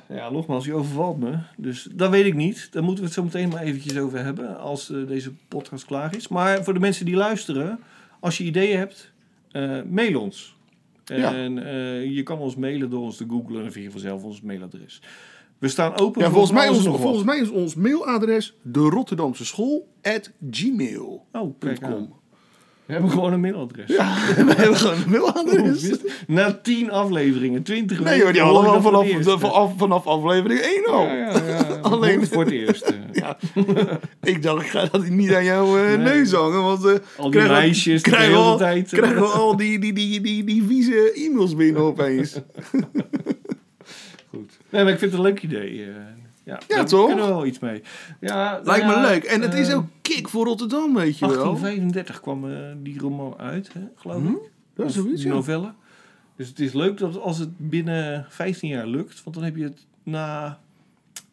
[0.09, 1.33] ja, nogmaals, je overvalt me.
[1.57, 2.69] Dus dat weet ik niet.
[2.73, 4.59] Daar moeten we het zo meteen maar eventjes over hebben.
[4.59, 6.29] Als deze podcast klaar is.
[6.29, 7.79] Maar voor de mensen die luisteren.
[8.21, 9.13] Als je ideeën hebt,
[9.51, 10.57] eh, mail ons.
[11.05, 11.35] Ja.
[11.35, 13.73] En eh, je kan ons mailen door ons te googlen.
[13.73, 15.03] En je vanzelf ons mailadres.
[15.59, 17.25] We staan open Ja, voor volgens mij, nog volgens wat.
[17.25, 21.93] mij is ons mailadres de Rotterdamse school at gmail.com.
[21.93, 22.11] Oh.
[22.87, 23.91] We hebben gewoon een mailadres.
[23.91, 24.15] Ja,
[24.47, 25.91] we hebben gewoon een mailadres.
[26.27, 30.87] Na tien afleveringen, twintig Nee hoor, die hadden we voor vanaf, vanaf, vanaf aflevering 1
[30.87, 31.05] al.
[31.05, 31.63] Ja, ja, ja.
[31.91, 32.83] Alleen- voor het eerst.
[32.91, 32.95] eh.
[33.13, 33.39] Ja.
[34.23, 35.97] ik dacht, ik ga dat niet aan jouw eh, Nee.
[35.97, 36.63] neus hangen.
[36.63, 40.21] Want eh, Al die krijgen meisjes de al, tijd, krijgen we al die, die, die,
[40.21, 42.41] die, die vieze e-mails binnen opeens.
[44.31, 44.59] Goed.
[44.71, 45.87] Nee, maar ik vind het een leuk idee.
[46.47, 47.07] Ja, Ja, daar toch?
[47.07, 47.83] kunnen we wel iets mee.
[48.21, 49.25] Ja, Lijkt me leuk.
[49.25, 51.35] En het is eh, ook kick voor Rotterdam, weet je wel.
[51.35, 54.39] 1835 kwam eh, die roman uit, hè, geloof ik.
[54.77, 55.29] Ja, Of zoiets, ja.
[55.29, 55.73] novelle.
[56.37, 59.63] Dus het is leuk dat als het binnen 15 jaar lukt, want dan heb je
[59.65, 60.59] het na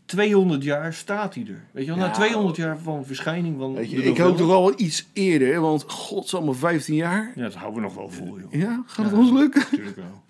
[0.05, 1.63] 200 jaar staat hij er.
[1.71, 2.07] Weet je wel, Ja.
[2.07, 5.83] na 200 jaar van verschijning van Weet je, ik hoop toch wel iets eerder, want
[5.87, 7.31] godsamme 15 jaar.
[7.35, 8.53] Ja, dat houden we nog wel vol, joh.
[8.53, 9.61] Ja, gaat het ons lukken?
[9.71, 10.21] Natuurlijk wel.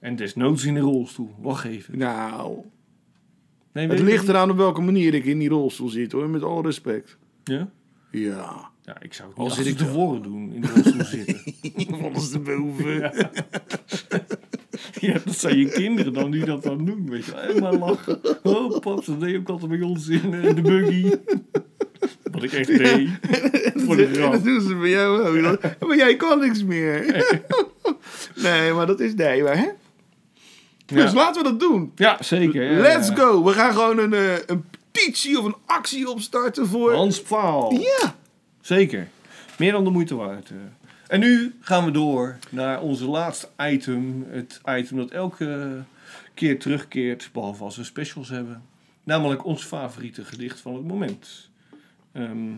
[0.00, 1.34] En desnoods in de rolstoel.
[1.38, 1.98] Wacht even.
[1.98, 2.58] Nou,
[3.72, 4.28] Nee, het ligt niet?
[4.30, 7.16] eraan op welke manier ik in die rolstoel zit hoor, met alle respect.
[7.44, 7.68] Ja?
[8.10, 11.04] Ja, Ja, ik zou het Al niet zit achter ik tevoren doen, in de rolstoel
[11.04, 11.40] zitten.
[12.04, 13.00] ondersteboven.
[15.00, 17.40] Ja, dat zijn je kinderen dan die dat dan doen, weet je wel.
[17.40, 18.20] Helemaal lachen.
[18.42, 21.14] Oh, pap, dat deed ook altijd bij ons in eh, de buggy.
[22.32, 23.08] Wat ik echt deed.
[23.84, 24.32] Voor de En grap.
[24.32, 25.42] dat doen ze bij jou ook.
[25.42, 27.24] Dan- Maar jij kan niks meer.
[28.42, 29.68] Nee, maar dat is nee, maar hè?
[30.90, 31.92] Dus laten we dat doen.
[31.94, 32.72] ja zeker.
[32.72, 33.14] ja, Let's ja.
[33.14, 33.44] go.
[33.44, 36.94] We gaan gewoon een, eh, een petitie of een actie opstarten voor...
[36.94, 37.72] Hans Paal.
[37.72, 38.14] Ja.
[38.60, 39.08] Zeker.
[39.58, 40.50] Meer dan de moeite waard.
[40.50, 40.56] eh.
[41.06, 44.26] En nu gaan we door naar onze laatste item.
[44.30, 45.82] Het item dat elke
[46.34, 48.62] keer terugkeert, behalve als we specials hebben.
[49.04, 51.48] Namelijk ons favoriete gedicht van het moment.
[52.12, 52.48] Ehm,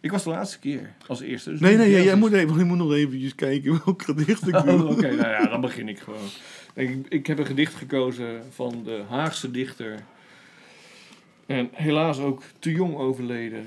[0.00, 1.50] ik was de laatste keer als eerste.
[1.50, 4.90] dus Nee, nee, jij, moet, even, je moet nog eventjes kijken welk gedicht ik Oh.
[4.90, 6.28] Oké, nou ja, dan begin ik gewoon.
[6.74, 10.02] Ik, ik heb een gedicht gekozen van de Haagse dichter.
[11.46, 13.66] En helaas ook te jong overleden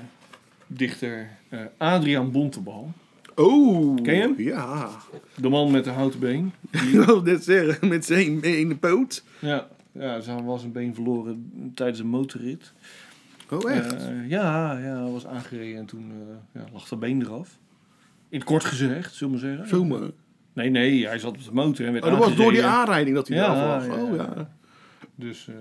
[0.66, 2.92] dichter eh, Adriaan Bontebal.
[3.34, 4.02] Oh.
[4.02, 4.34] Ken je hem?
[4.36, 4.90] Ja.
[5.36, 6.52] De man met de houten been.
[6.70, 9.24] Ik wilde net zeggen, met zijn ene poot.
[9.38, 12.72] Ja, ja ze was een been verloren tijdens een motorrit.
[13.52, 13.92] Oh, echt?
[13.92, 17.58] Eh, ja, ja, hij was aangereden en toen eh, ja, lag dat been eraf.
[18.28, 20.14] In kort gezegd, zullen we zeggen.
[20.52, 23.16] Nee, nee, hij zat op de motor en werd Oh, dat was door die aanrijding
[23.16, 23.98] dat hij Ja, eraf lag.
[23.98, 24.50] Oh, ja.
[25.14, 25.54] Dus, eh,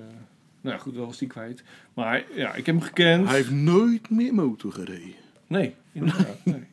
[0.62, 1.64] nou ja, goed, dat was die kwijt.
[1.94, 3.28] Maar ja, ik heb hem gekend.
[3.28, 5.14] Hij heeft nooit meer motor gereden.
[5.48, 6.38] Nee, inderdaad.
[6.44, 6.68] nee.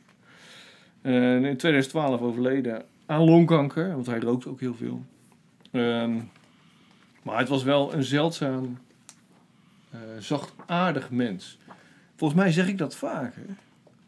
[1.49, 5.05] In 2012 overleden aan longkanker, want hij rookt ook heel veel.
[5.71, 6.15] Ehm,
[7.23, 8.77] maar het was wel een zeldzaam,
[10.19, 11.57] zachtaardig mens.
[12.15, 13.45] Volgens mij zeg ik dat vaker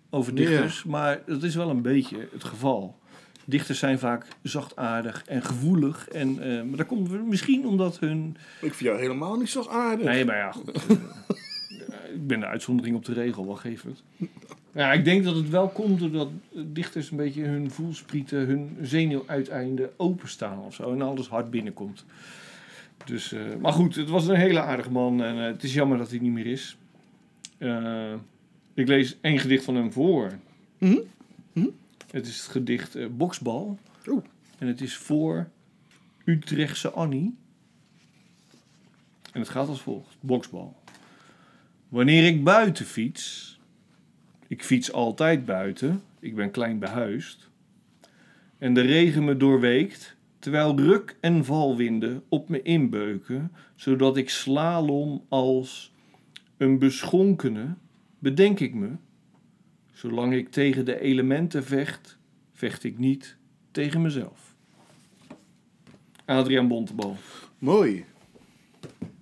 [0.10, 2.98] over dichters, maar dat is wel een beetje het geval.
[3.46, 6.08] Dichters zijn vaak zachtaardig en gevoelig.
[6.08, 10.06] En, eh, maar dat komt misschien omdat hun Ik vind jou helemaal niet zo aardig.
[10.06, 10.72] Nee, maar ja, goed.
[10.72, 14.30] eh, eh, ik ben de uitzondering op de regel, wel geef het.
[14.74, 19.90] Ja, ik denk dat het wel komt doordat dichters een beetje hun voelsprieten, hun zenuwuiteinden
[19.98, 20.94] openstaan of zo.
[20.94, 22.06] En alles hard binnenkomt.
[23.06, 25.98] Dus, eh, maar goed, het was een hele aardige man en eh, het is jammer
[25.98, 26.78] dat hij niet meer is.
[27.58, 28.14] Eh,
[28.74, 30.40] ik lees één gedicht van hem voor.
[30.78, 31.00] Mhm.
[31.54, 31.68] Mhm.
[32.12, 33.80] Het is het gedicht Boksbal.
[34.08, 34.24] Oeh.
[34.58, 35.50] En het is voor
[36.26, 37.36] Utrechtse Annie.
[39.34, 40.16] En het gaat als volgt.
[40.20, 40.76] Boksbal.
[41.90, 43.60] Wanneer ik buiten fiets.
[44.48, 46.02] Ik fiets altijd buiten.
[46.20, 47.50] Ik ben klein behuisd.
[48.58, 50.16] En de regen me doorweekt.
[50.40, 53.52] Terwijl ruk- en valwinden op me inbeuken.
[53.76, 55.94] Zodat ik slalom als
[56.58, 57.76] een beschonkene.
[58.20, 58.90] Bedenk ik me.
[59.94, 62.18] Zolang ik tegen de elementen vecht.
[62.54, 63.38] Vecht ik niet
[63.72, 64.56] tegen mezelf.
[66.26, 67.16] Adriaan Bontebal.
[67.58, 68.06] Mooi.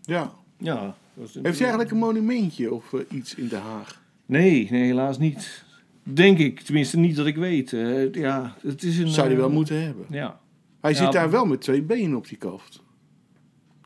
[0.02, 0.32] Ja.
[0.58, 0.96] Ja.
[1.16, 4.02] Heeft hij eigenlijk een monumentje of eh, iets in Den Haag?
[4.26, 5.64] Nee, nee, helaas niet.
[6.04, 6.60] Denk ik.
[6.60, 7.74] Tenminste, niet dat ik weet.
[7.74, 9.08] Eh, ja, het is een...
[9.08, 10.06] Zou hij wel eh, moeten hebben.
[10.10, 10.40] Ja.
[10.82, 12.84] Hij Ja, zit daar wel met twee benen op die kaft.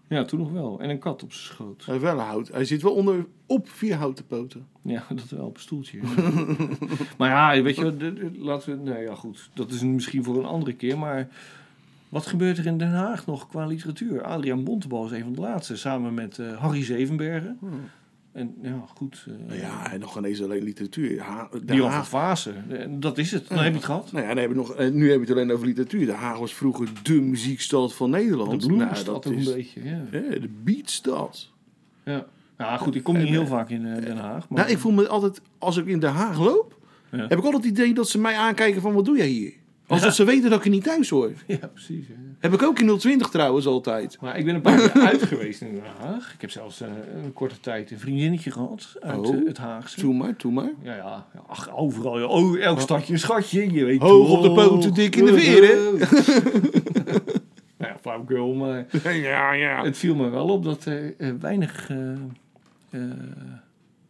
[0.08, 0.80] ja, toen nog wel.
[0.80, 1.86] En een kat op zijn schoot.
[1.86, 2.48] Hij, wel hout.
[2.48, 4.68] hij zit wel onder, op vier houten poten.
[4.82, 6.00] Ja, dat wel op een stoeltje.
[7.18, 8.90] maar ja, weet je, wat, de- de- laten we...
[8.92, 9.50] Nee, ja, goed.
[9.54, 11.28] Dat is misschien voor een andere keer, maar...
[12.10, 14.24] Wat gebeurt er in Den Haag nog qua literatuur?
[14.24, 17.58] Adriaan Bontebal is een van de laatste, samen met eh, Harry Zevenbergen.
[18.34, 19.26] En ja, goed.
[19.48, 21.22] Nou ja, en nog ineens alleen literatuur.
[21.22, 22.80] Ha van Haag- Vaassen.
[22.82, 23.48] Eh, Dat is het.
[23.48, 24.12] Dan heb je het gehad.
[24.12, 26.06] Nou ja, dan we nog, eh, nu heb je het alleen over literatuur.
[26.06, 28.62] De Haag was vroeger de muziekstad van Nederland.
[28.62, 30.00] De Nou, ook is een beetje, ja.
[30.40, 31.50] de beatstad.
[32.06, 32.26] ja.
[32.58, 34.50] Ja, goed, ik kom niet En, heel vaak in Den Haag.
[34.50, 34.60] Maar...
[34.60, 36.80] Nou, ik voel me altijd, als ik in Den Haag loop,
[37.12, 37.18] Ja.
[37.18, 39.54] heb ik altijd het idee dat ze mij aankijken van, wat doe jij hier?
[39.92, 41.32] Alsof ze weten dat ik er niet thuis hoor.
[41.48, 42.08] Ja, precies.
[42.08, 42.14] ja.
[42.40, 44.18] Heb ik ook in 020 trouwens altijd.
[44.22, 46.34] Maar ik ben een paar keer uit geweest in Den Haag.
[46.34, 46.88] Ik heb zelfs eh,
[47.24, 49.36] een korte tijd een vriendinnetje gehad uit Oh.
[49.36, 50.00] eh, het Haagse.
[50.02, 50.72] Doe maar, doe maar.
[50.84, 52.20] Ja, ja, ja, ach, overal.
[52.20, 52.26] ja.
[52.26, 53.72] Oh, elk stadje een schatje.
[53.74, 55.98] Je weet Hoog op de poten, dik in de veren.
[57.78, 59.84] nou ja, flauwekul, maar Ja, ja.
[59.84, 61.90] het viel me wel op dat er eh, weinig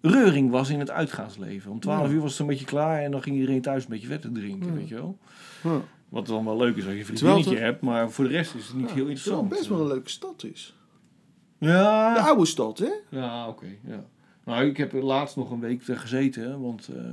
[0.01, 1.71] reuring was in het uitgaansleven.
[1.71, 2.13] Om 12 Ja.
[2.13, 4.67] uur was het een beetje klaar en dan ging iedereen thuis een beetje verder drinken,
[4.67, 4.73] Ja.
[4.73, 5.17] weet je wel.
[5.63, 5.81] Ja.
[6.09, 8.55] Wat dan wel leuk is als je een het- vriendinnetje hebt, maar voor de rest
[8.55, 9.49] is het niet heel interessant.
[9.49, 10.75] het best wel een leuke stad is.
[11.57, 12.91] Ja, De oude stad, hè?
[13.09, 13.65] Ja, oké.
[13.87, 14.03] ja.
[14.45, 17.03] Nou, ik heb laatst nog een week gezeten, want eh,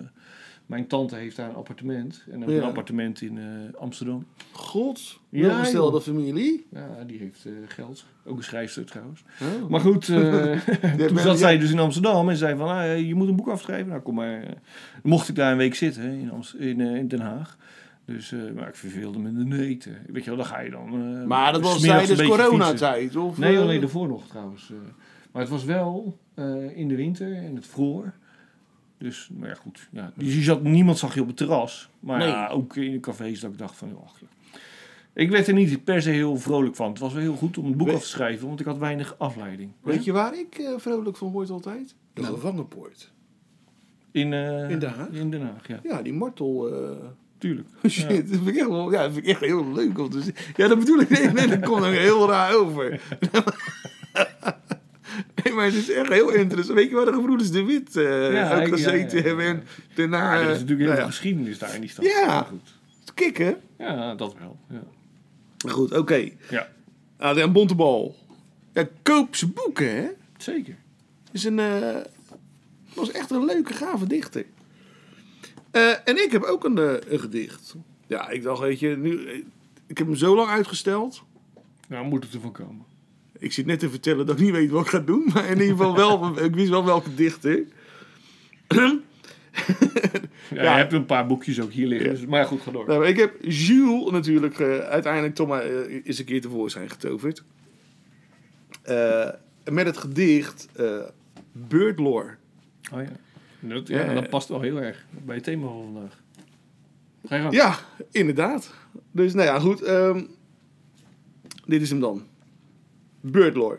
[0.68, 2.24] mijn tante heeft daar een appartement.
[2.30, 2.46] En Ja.
[2.46, 4.26] een appartement in eh, Amsterdam.
[4.52, 6.00] God, Ja, joh.
[6.00, 6.66] familie.
[6.70, 8.04] Ja, die heeft eh, geld.
[8.24, 9.24] Ook een schrijfster trouwens.
[9.62, 9.68] Oh.
[9.68, 10.60] Maar goed, eh,
[11.08, 13.88] toen zat zij dus in Amsterdam en zei van, ah, je moet een boek afschrijven.
[13.88, 14.44] Nou, kom maar.
[15.02, 17.56] Mocht ik daar een week zitten in, Amst- in, in Den Haag.
[18.04, 19.96] Dus, eh, maar ik verveelde me de neten.
[20.06, 21.26] Weet je wel, dan ga je dan...
[21.26, 23.38] Maar dat was tijdens coronatijd, of?
[23.38, 24.72] Nee, alleen daarvoor nog trouwens.
[25.32, 26.18] maar het was wel
[26.74, 28.12] in de winter en het vroor.
[28.99, 29.88] Dus, maar ja, goed.
[29.92, 31.88] Ja, dus je zat, niemand zag je op het terras.
[32.01, 32.28] Maar Nee.
[32.28, 34.26] ja, ook in de cafés dat ik dacht van, ach, ja.
[35.12, 36.88] Ik werd er niet per se heel vrolijk van.
[36.90, 39.14] Het was wel heel goed om het boek af te schrijven, want ik had weinig
[39.18, 39.70] afleiding.
[39.82, 41.94] Weet je waar ik eh, vrolijk van word altijd?
[42.12, 43.12] De gevangenpoort.
[44.11, 45.09] In, eh, In Den Haag?
[45.09, 45.80] In Den Haag, ja.
[45.82, 46.68] Ja, die martel...
[46.72, 46.90] eh,
[47.38, 47.68] Tuurlijk.
[47.88, 50.22] Shit, dat vind ik echt wel, ja, dat vind ik echt heel leuk om te
[50.22, 50.34] zien.
[50.57, 51.09] Ja, dat bedoel ik.
[51.09, 53.01] Nee, nee, dat komt dan heel raar over.
[55.49, 56.78] Nee, maar het is echt heel interessant.
[56.78, 59.46] Weet je waar de gebroeders de Wit eh Ja, ook ja, gezeten hebben?
[59.46, 59.62] En
[59.94, 60.34] daarna...
[60.34, 62.05] Ja, er is eh, natuurlijk heel nou veel geschiedenis daar in die stad.
[62.05, 62.42] Ja.
[62.42, 62.78] Goed.
[63.14, 63.57] kikken.
[63.78, 64.59] Ja, dat wel.
[65.64, 66.30] Maar goed, oké.
[66.51, 66.68] ja,
[67.16, 68.16] Adriaan Bontebal.
[68.72, 70.09] Ja, koop zijn boeken, hè?
[70.36, 70.76] zeker.
[71.32, 71.96] Is een, eh,
[72.94, 74.44] was echt een leuke, gave dichter.
[75.70, 77.74] Eh, en ik heb ook een, eh, een gedicht.
[78.07, 79.36] Ja, ik dacht, weet je, nu, eh,
[79.86, 81.22] ik heb hem zo lang uitgesteld.
[81.88, 82.84] Nou, moet het ervan komen.
[83.39, 85.30] Ik zit net te vertellen dat ik niet weet wat ik ga doen.
[85.34, 87.64] Maar in ieder geval wel, ik wist wel welke dichter.
[90.51, 90.72] Ja, Ja.
[90.72, 92.11] Je hebt een paar boekjes ook hier liggen.
[92.11, 92.86] Dus, maar goed, ga door.
[92.86, 97.43] Nou, ik heb Jules natuurlijk eh, uiteindelijk toch maar eh, eens een keer tevoorschijn getoverd.
[98.82, 99.28] Eh,
[99.70, 100.68] met het gedicht
[101.53, 102.34] Birdlore.
[102.93, 103.09] Oh ja.
[103.61, 104.14] Dat, ja, Ja.
[104.14, 106.22] dat past wel heel erg bij het thema van vandaag.
[107.26, 107.55] Ga je gang.
[107.55, 107.78] Ja,
[108.11, 108.74] inderdaad.
[109.11, 109.82] Dus nou ja, goed.
[109.82, 110.24] ehm,
[111.66, 112.26] dit is hem dan.
[113.20, 113.78] Birdlore.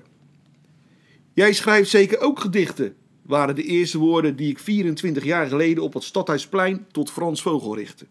[1.33, 5.93] Jij schrijft zeker ook gedichten, waren de eerste woorden die ik 24 jaar geleden op
[5.93, 8.05] het Stadhuisplein tot Frans Vogel richtte.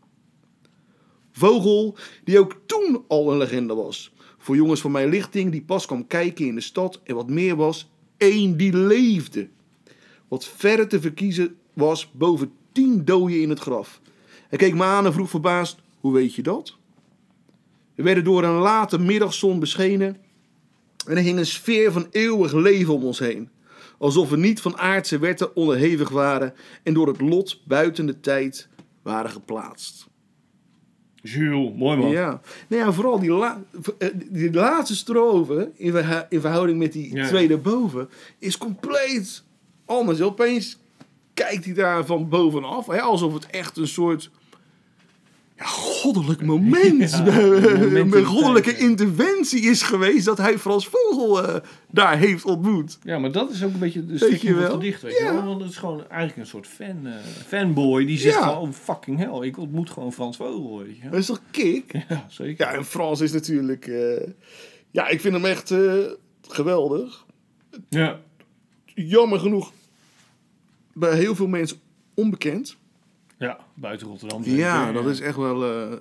[1.30, 4.12] Vogel, die ook toen al een legende was.
[4.38, 7.56] Voor jongens van mijn lichting die pas kwam kijken in de stad en wat meer
[7.56, 9.48] was, één die leefde.
[10.28, 14.00] Wat verre te verkiezen was boven tien doden in het graf.
[14.48, 16.76] Hij keek me aan en vroeg verbaasd, hoe weet je dat?
[17.94, 20.16] We werden door een late middagzon beschenen
[21.08, 23.48] en er hing een sfeer van eeuwig leven om ons heen.
[23.98, 28.68] Alsof we niet van aardse wetten onderhevig waren en door het lot buiten de tijd
[29.02, 30.06] waren geplaatst.
[31.22, 32.10] Jules, mooi man.
[32.10, 33.62] Ja, nou ja, vooral die, la-
[33.98, 37.26] eh, die laatste strofe in, verha- in verhouding met die Ja.
[37.26, 39.42] twee daarboven is compleet
[39.84, 40.20] anders.
[40.20, 40.78] Opeens
[41.34, 44.30] kijkt hij daar van bovenaf, hè, alsof het echt een soort
[45.56, 45.64] ja,
[46.14, 50.58] goddelijk moment, Ja, eh, een moment in een goddelijke tijd, interventie is geweest dat hij
[50.58, 52.98] Frans Vogel eh, daar heeft ontmoet.
[53.02, 55.24] Ja, maar dat is ook een beetje de stukje je van het gedicht, weet je
[55.24, 55.32] Ja.
[55.34, 55.44] wel.
[55.44, 57.12] Want het is gewoon eigenlijk een soort fan, eh,
[57.46, 58.44] fanboy die zegt Ja.
[58.52, 61.08] van, oh fucking hell, ik ontmoet gewoon Frans Vogel, weet je.
[61.08, 61.92] Dat is toch kick?
[62.08, 62.66] Ja, zeker.
[62.66, 63.86] Ja, en Frans is natuurlijk...
[63.86, 64.26] eh,
[64.90, 65.94] ja, ik vind hem echt eh,
[66.48, 67.24] geweldig.
[67.88, 68.20] Ja.
[68.94, 69.72] jammer genoeg
[70.92, 71.76] bij heel veel mensen
[72.14, 72.76] onbekend.
[73.38, 74.42] Ja, buiten Rotterdam.
[74.44, 75.64] Ja, dat is echt wel.
[75.64, 75.96] eh,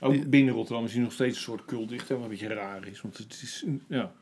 [0.00, 3.00] Ook binnen Rotterdam is hij nog steeds een soort cultdichter, wat een beetje raar is.
[3.00, 4.12] Want het is een- ja,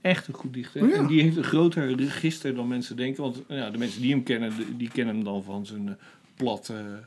[0.00, 0.88] echt een goed dichter.
[0.88, 0.94] Ja.
[0.94, 3.22] En die heeft een groter register dan mensen denken.
[3.22, 5.94] Want ja, de mensen die hem kennen, die- kennen hem dan van zijn eh,
[6.34, 7.04] platte,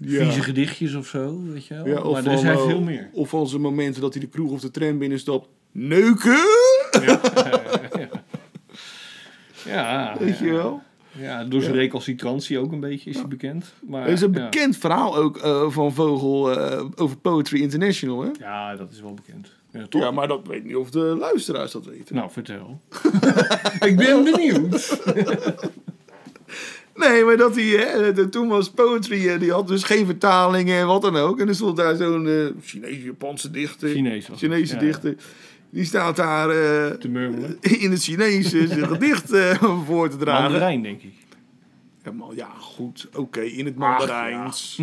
[0.00, 1.42] vieze gedichtjes of zo.
[1.42, 1.86] Weet je wel.
[1.86, 3.08] ja, maar er eh, veel meer.
[3.12, 5.48] Of van zijn momenten dat hij de kroeg of de tram binnenstapt.
[5.72, 6.46] Neuken!
[9.64, 10.52] Ja, Weet je ja.
[10.52, 10.82] wel?
[11.18, 13.72] Ja, door zijn recalcitrantie ook een beetje is hij bekend.
[13.86, 18.22] Maar, Er is een bekend verhaal ook eh, van Vogel eh, over Poetry International.
[18.22, 18.30] Hè?
[18.38, 19.48] Ja, dat is wel bekend.
[19.90, 22.14] Ja, maar dat weet niet of de luisteraars dat weten.
[22.14, 22.80] Nou, vertel.
[23.88, 25.00] ik ben benieuwd.
[26.94, 30.78] Nee, maar dat hij, hè, de, toen was Poetry, eh, die had dus geen vertalingen
[30.78, 31.40] en wat dan ook.
[31.40, 33.88] En er stond daar zo'n eh Chinese, Japanse dichter.
[33.88, 34.28] Chinees.
[34.36, 35.14] Chinese Ja, dichter.
[35.72, 37.56] Die staat daar eh, Te murmelen.
[37.84, 40.42] in het Chinees eh, zijn gedicht eh, voor te dragen.
[40.42, 41.14] Mandarijn, denk ik.
[42.34, 43.08] Ja, goed.
[43.14, 44.80] Oké, in het Mandarijns.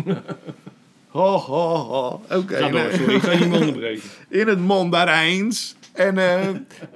[1.10, 2.20] Ho, ho, ho.
[2.38, 2.56] Oké.
[2.56, 2.92] Ga door, nee.
[2.92, 3.14] sorry.
[3.14, 4.08] Ik ga je niet onderbreken.
[4.28, 5.76] In het Mandarijns.
[5.92, 6.48] En, eh,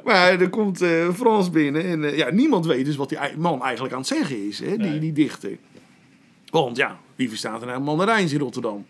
[0.04, 1.84] maar er komt eh, Frans binnen.
[1.84, 4.58] En eh, ja, niemand weet dus wat die man eigenlijk aan het zeggen is.
[4.58, 4.98] Hè, die, Nee.
[4.98, 5.58] die dichter.
[6.50, 8.86] Want ja, wie verstaat er nou Mandarijns in Rotterdam?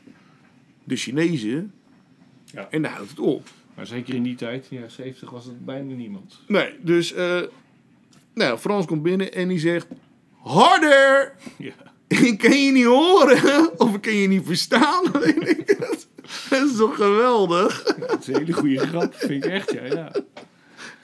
[0.85, 1.73] De Chinezen.
[2.45, 2.69] Ja.
[2.71, 3.49] En daar houdt het op.
[3.75, 6.41] Maar zeker in die tijd, in de jaren 70, was het bijna niemand.
[6.47, 7.13] Nee, dus...
[7.13, 7.41] eh,
[8.35, 9.87] nou, Frans komt binnen en die zegt...
[10.43, 11.35] Harder!
[11.59, 11.73] Ja.
[12.23, 13.71] Ik kan je niet horen.
[13.81, 15.05] Of ik kan je niet verstaan.
[16.51, 17.83] Dat is toch geweldig?
[17.83, 19.85] Dat is een hele goede grap, vind ik echt, ja.
[19.85, 20.13] ja.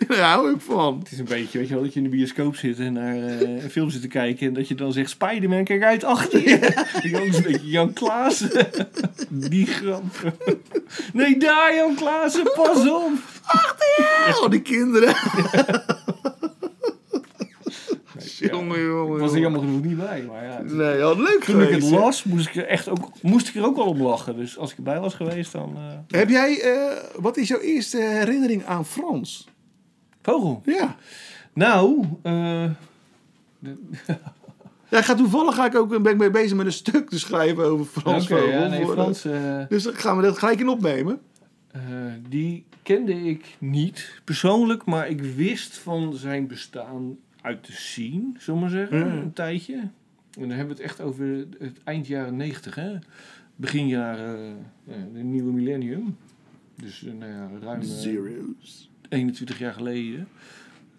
[0.08, 0.98] Daar hou ik van.
[0.98, 3.16] Het is een beetje, weet je wel, dat je in de bioscoop zit en naar
[3.16, 6.48] eh, een film zit te kijken en dat je dan zegt, Spider-Man, kijk uit achter
[6.48, 6.58] je.
[7.12, 8.50] Dat is een beetje Jan Klaassen.
[9.28, 10.02] Die grap.
[11.12, 13.10] Nee, daar Jan Klaassen, pas op.
[14.42, 15.14] Oh, die kinderen.
[18.38, 19.14] jongen, jongen.
[19.14, 20.56] Ik was er jammer genoeg niet bij, maar ja.
[20.56, 23.54] het- Nee, had leuk Toen ik het las, moest ik er echt ook, moest ik
[23.54, 24.36] er ook wel om lachen.
[24.36, 25.76] Dus als ik erbij was geweest, dan...
[25.76, 29.48] eh, Heb jij, eh, wat is jouw eerste herinnering aan Frans?
[30.64, 30.96] Ja.
[31.52, 32.64] Nou, eh,
[34.90, 37.64] Ja, ga toevallig ga ik ook, ben ik mee bezig met een stuk te schrijven
[37.64, 38.48] over Frans Vogel.
[38.48, 39.24] ja, nee, Frans...
[39.24, 41.20] eh, Dus dan gaan we dat gelijk in opnemen.
[41.70, 41.80] Eh,
[42.28, 48.60] die kende ik niet persoonlijk, maar ik wist van zijn bestaan uit de scene, zullen
[48.60, 49.74] we maar zeggen, een tijdje.
[49.74, 49.90] En
[50.48, 52.98] dan hebben we het echt over het eind jaren 90, hè?
[53.56, 54.56] begin jaren,
[54.88, 56.16] eh, de nieuwe millennium.
[56.74, 58.89] Dus nou ja, ruim Zero's.
[59.10, 60.28] 21 jaar geleden.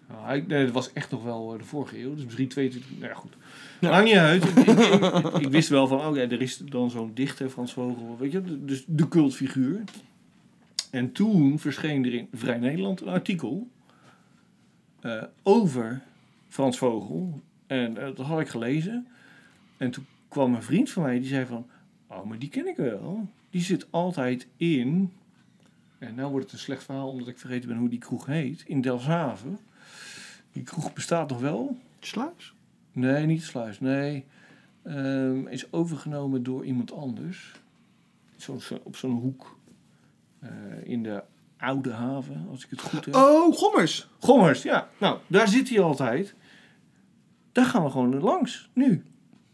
[0.08, 2.90] Nou, nee, dat was echt nog wel eh, de vorige eeuw, dus misschien 22.
[2.98, 3.32] Nou ja, goed.
[3.80, 4.44] Maakt niet uit.
[4.44, 7.72] ik, ik, ik- ik wist wel van, oh ja, er is dan zo'n dichter, Frans
[7.72, 9.82] Vogel, weet je, de- dus de cultfiguur.
[10.90, 13.68] En toen verscheen er in Vrij Nederland een artikel
[15.00, 16.00] eh, over
[16.48, 17.40] Frans Vogel.
[17.66, 19.06] En eh, dat had ik gelezen.
[19.76, 21.66] En toen kwam een vriend van mij die zei van,
[22.06, 23.28] oh, maar die ken ik wel.
[23.50, 25.12] Die zit altijd in
[26.02, 28.62] en nou wordt het een slecht verhaal omdat ik vergeten ben hoe die kroeg heet.
[28.66, 29.58] In Delfshaven.
[30.52, 31.76] Die kroeg bestaat nog wel.
[32.00, 32.54] Sluis?
[32.92, 33.80] Nee, niet sluis.
[33.80, 34.24] Nee.
[34.82, 37.52] ehm, is overgenomen door iemand anders.
[38.36, 39.58] Zo, zo- op zo'n hoek
[40.38, 40.50] eh,
[40.82, 41.22] in de
[41.58, 43.14] Oude Haven, als ik het goed heb.
[43.14, 44.08] Oh, Gommers.
[44.18, 44.88] Gommers, ja.
[44.98, 46.34] Nou, daar zit hij altijd.
[47.52, 49.04] Daar gaan we gewoon langs, nu.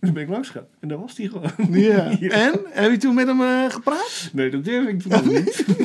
[0.01, 0.67] Dus ben ik langs gegaan.
[0.81, 1.51] En daar was hij gewoon.
[1.81, 2.19] Ja.
[2.21, 2.61] En?
[2.69, 4.31] Heb je toen met hem eh, gepraat?
[4.33, 5.67] Nee, dat durf ik toen nog niet.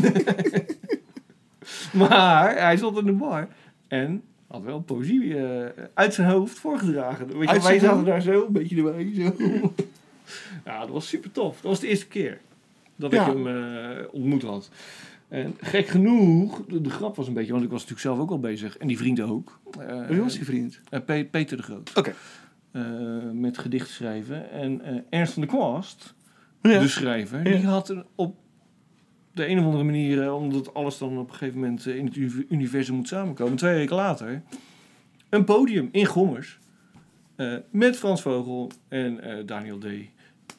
[1.93, 3.47] maar hij zat in de bar.
[3.88, 7.39] En had wel poëzie eh, uit zijn hoofd voorgedragen.
[7.39, 9.11] Weet je, wij zaten daar zo, een beetje erbij.
[9.16, 9.36] Zo.
[10.66, 11.53] ja, dat was super tof.
[11.55, 12.39] Dat was de eerste keer
[12.95, 13.28] dat Ja.
[13.28, 14.70] ik hem eh, ontmoet had.
[15.28, 18.32] En gek genoeg, de, de grap was een beetje, want ik was natuurlijk zelf ook
[18.32, 18.78] al bezig.
[18.78, 19.59] En die vriend ook.
[20.07, 20.80] Wie was die vriend?
[21.05, 21.91] Pe- Peter de Groot.
[21.95, 22.14] Oké.
[23.34, 24.51] Met gedicht schrijven.
[24.51, 26.13] En eh, Ernst van der Kwast,
[26.61, 26.80] Ja.
[26.80, 27.55] de schrijver, Ja.
[27.57, 28.36] die had op
[29.34, 32.05] de een of andere manier, eh, omdat alles dan op een gegeven moment eh, in
[32.05, 34.41] het uni- universum moet samenkomen, twee weken later,
[35.30, 36.59] een podium in Gommers.
[37.36, 39.86] eh, met Frans Vogel en eh, Daniel D.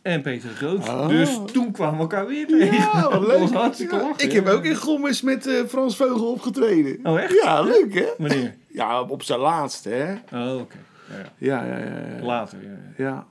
[0.02, 0.88] En Peter de Groot.
[0.88, 1.08] Oh.
[1.08, 2.74] Dus toen kwamen we elkaar weer tegen.
[2.76, 3.50] Ja, wat leuk.
[3.52, 6.98] hartstikke Ja, ik heb ook in Gommers met eh, Frans Vogel opgetreden.
[7.02, 7.40] Oh, echt?
[7.42, 8.06] Ja, leuk hè?
[8.18, 8.54] Wanneer?
[8.68, 10.14] Ja, op zijn laatste hè?
[10.52, 10.76] Oh, oké.
[11.38, 11.62] Ja.
[11.64, 12.22] Ja, ja.
[12.22, 12.58] Later,
[12.96, 13.26] ja.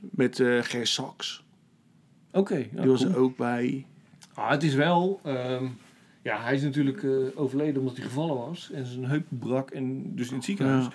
[0.00, 1.44] Met eh Ger Saks.
[2.32, 2.66] Oké.
[2.72, 3.86] Die was er ook bij.
[4.34, 5.20] Ah, het is wel.
[5.24, 5.64] ehm,
[6.22, 8.70] ja, hij is natuurlijk eh, overleden omdat hij gevallen was.
[8.74, 10.86] En zijn heup brak en dus in het ziekenhuis.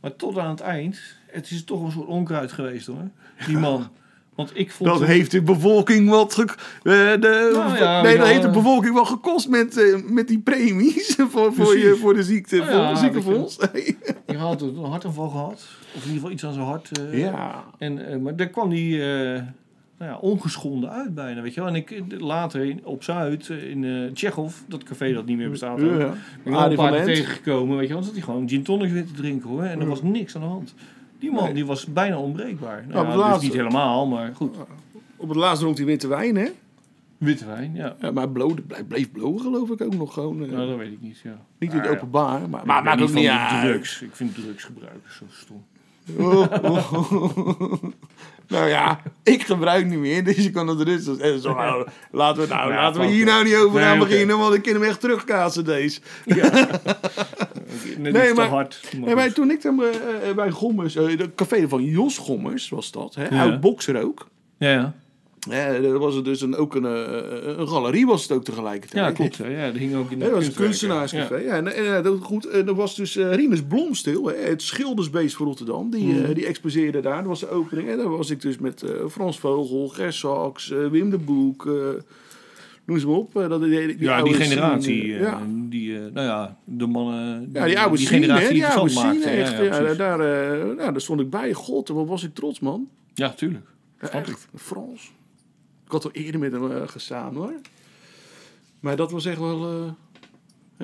[0.00, 0.98] Maar tot aan het eind.
[1.26, 3.08] Het is toch een soort onkruid geweest hoor.
[3.46, 3.88] Die man.
[4.34, 4.90] Want ik vond.
[4.90, 6.34] Dat hem- heeft de bevolking wat...
[6.34, 6.44] ge-
[6.82, 10.38] eh, de, Nou ja, nee, dat ja, heeft de bevolking wel gekost met, met die
[10.38, 13.56] premies voor, voor, je, voor de ziekte, Nou voor de ziekenfonds.
[14.32, 15.52] Die had een hartaanval gehad.
[15.94, 16.98] Of in ieder geval iets aan zijn hart.
[16.98, 17.64] eh, ja.
[17.78, 18.92] En, eh, maar daar kwam hij
[19.34, 19.42] eh,
[19.98, 21.68] nou ja, ongeschonden uit bijna, weet je wel.
[21.68, 25.86] En ik later in, op Zuid, in Tsjechov, dat café dat niet meer bestaat, ja.
[25.86, 26.14] ben
[26.44, 28.02] ik Arie een paar keer tegengekomen, weet je wel.
[28.02, 29.62] Zat hij gewoon gin tonic weer te drinken, hoor.
[29.62, 30.74] En er was niks aan de hand.
[31.18, 31.54] Die man, Nee.
[31.54, 32.84] die was bijna onbreekbaar.
[32.88, 34.56] Nou, ja, dus laatste- niet helemaal, maar goed.
[35.16, 36.46] Op het laatst dronk hij witte wijn, hè?
[37.22, 37.96] Witte wijn, ja.
[38.00, 38.58] Ja, maar blow,
[38.88, 40.42] bleef blowen, geloof ik ook nog gewoon.
[40.44, 41.36] eh, Nou, dat weet ik niet, ja.
[41.58, 41.92] niet in het ja.
[41.94, 43.62] openbaar, maar, maar ben maakt ook niet uit.
[43.72, 44.02] drugs.
[44.02, 45.64] Ik vind drugsgebruik zo stom.
[48.48, 51.40] nou ja, ik gebruik niet meer, dus je kan het rustig zeggen.
[51.40, 54.54] Zo, nou, laten we, nou, Ja, laten we hier nou niet over gaan beginnen, want
[54.54, 56.00] ik kan hem echt terugkaatsen, deze.
[57.98, 58.82] Net Nee, maar- te hard.
[59.04, 62.68] maar En toen ik dan eh, eh, bij Gommers, eh het café van Jos Gommers
[62.68, 63.28] was dat, hè?
[63.28, 63.42] Ja.
[63.42, 64.28] oud bokser ook.
[64.58, 64.94] Ja, ja.
[65.50, 69.04] Eh, er was er dus een, ook een, eh, een galerie was het ook tegelijkertijd.
[69.04, 69.38] ja, klopt.
[69.38, 69.46] hè.
[69.46, 71.36] Ja, dat hing ook in de Ja, dat was een kunstenaarscafé.
[71.36, 71.52] Ja.
[71.56, 75.46] en, en, eh, dat, goed, er was dus eh Rinus Blomstil, hè, het schildersbeest van
[75.46, 75.90] Rotterdam.
[75.90, 76.24] Die, Mhm.
[76.24, 77.16] eh, die exposeerde daar.
[77.16, 77.88] Dat was de opening.
[77.88, 81.66] En daar was ik dus met eh, Frans Vogel, Ger Saks, eh, Wim de Boek.
[81.66, 81.72] eh
[82.84, 83.36] noem ze maar op.
[83.36, 85.42] eh, dat, die, die Ja, die generatie, eh, ja.
[85.68, 88.70] die, eh, nou ja, de mannen, Ja, die oude die scene, generatie hè, die die
[88.70, 89.28] oude scene, maakte.
[89.30, 89.52] echt.
[89.56, 91.52] ja, Ja, ja, daar, eh, nou, daar stond ik bij.
[91.52, 92.88] God, wat was ik trots, man.
[93.14, 93.66] ja, tuurlijk.
[94.12, 94.22] Ja,
[94.54, 95.12] Frans.
[95.92, 97.52] Ik had al eerder met hem eh, gestaan, hoor.
[98.80, 99.70] Maar dat was echt wel...
[99.70, 99.92] eh,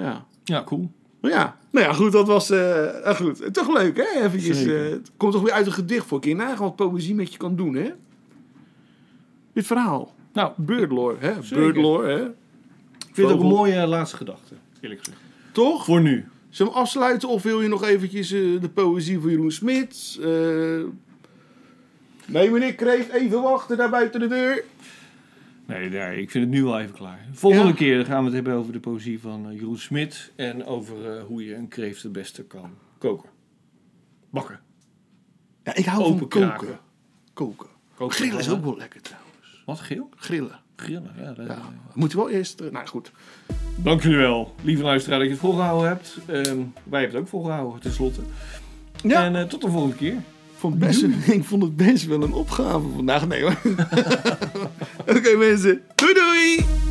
[0.05, 0.27] ja.
[0.45, 0.91] Ja, cool.
[1.21, 3.55] Maar ja, nou ja, goed, dat was ah, goed.
[3.55, 4.23] toch leuk, hè?
[4.23, 7.39] Eventjes, het komt toch weer uit een gedicht voor keer nagaan wat poëzie met je
[7.39, 7.91] kan doen, hè?
[9.53, 10.15] Dit verhaal.
[10.33, 11.43] Nou, Birdlore, hè?
[11.43, 11.65] Zeker.
[11.65, 12.25] Birdlore, hè?
[13.09, 15.21] ik vind het ook een mooie laatste gedachte, eerlijk gezegd.
[15.53, 15.85] Toch?
[15.85, 16.29] Voor nu.
[16.49, 20.19] Zullen we afsluiten of wil je nog eventjes de poëzie van Jeroen Smit?
[22.27, 24.65] Nee, meneer Kreeft, even wachten daar buiten de deur.
[25.69, 27.27] Nee, nee, ik vind het nu al even klaar.
[27.33, 27.75] Volgende Ja.
[27.75, 30.33] keer gaan we het hebben over de poëzie van eh, Jeroen Smit.
[30.37, 33.29] En over eh, hoe je een kreeft het beste kan koken.
[34.31, 34.61] Bakken.
[35.63, 36.49] Ja, ik hou Open van koken.
[36.49, 36.79] kraken.
[37.33, 37.67] Koken.
[37.95, 38.15] Koken.
[38.17, 39.63] Grillen is ook wel lekker trouwens.
[39.67, 40.09] Wat, geel?
[40.17, 40.61] Grillen.
[40.77, 41.33] Grillen, ja.
[41.33, 41.59] dat- Ja,
[41.95, 42.61] moet je wel eerst...
[42.61, 43.13] eh, nou goed.
[43.77, 46.19] Dank jullie wel, lieve luisteraar, dat je het volgehouden hebt.
[46.27, 48.21] Ehm, wij hebben het ook volgehouden, tenslotte.
[49.03, 49.33] Ja.
[49.35, 50.17] En tot de volgende keer.
[50.59, 53.27] Ik vond, best, ik vond het best wel een opgave vandaag.
[53.27, 53.59] Nee hoor.
[55.17, 56.88] Oké mensen, doei doei!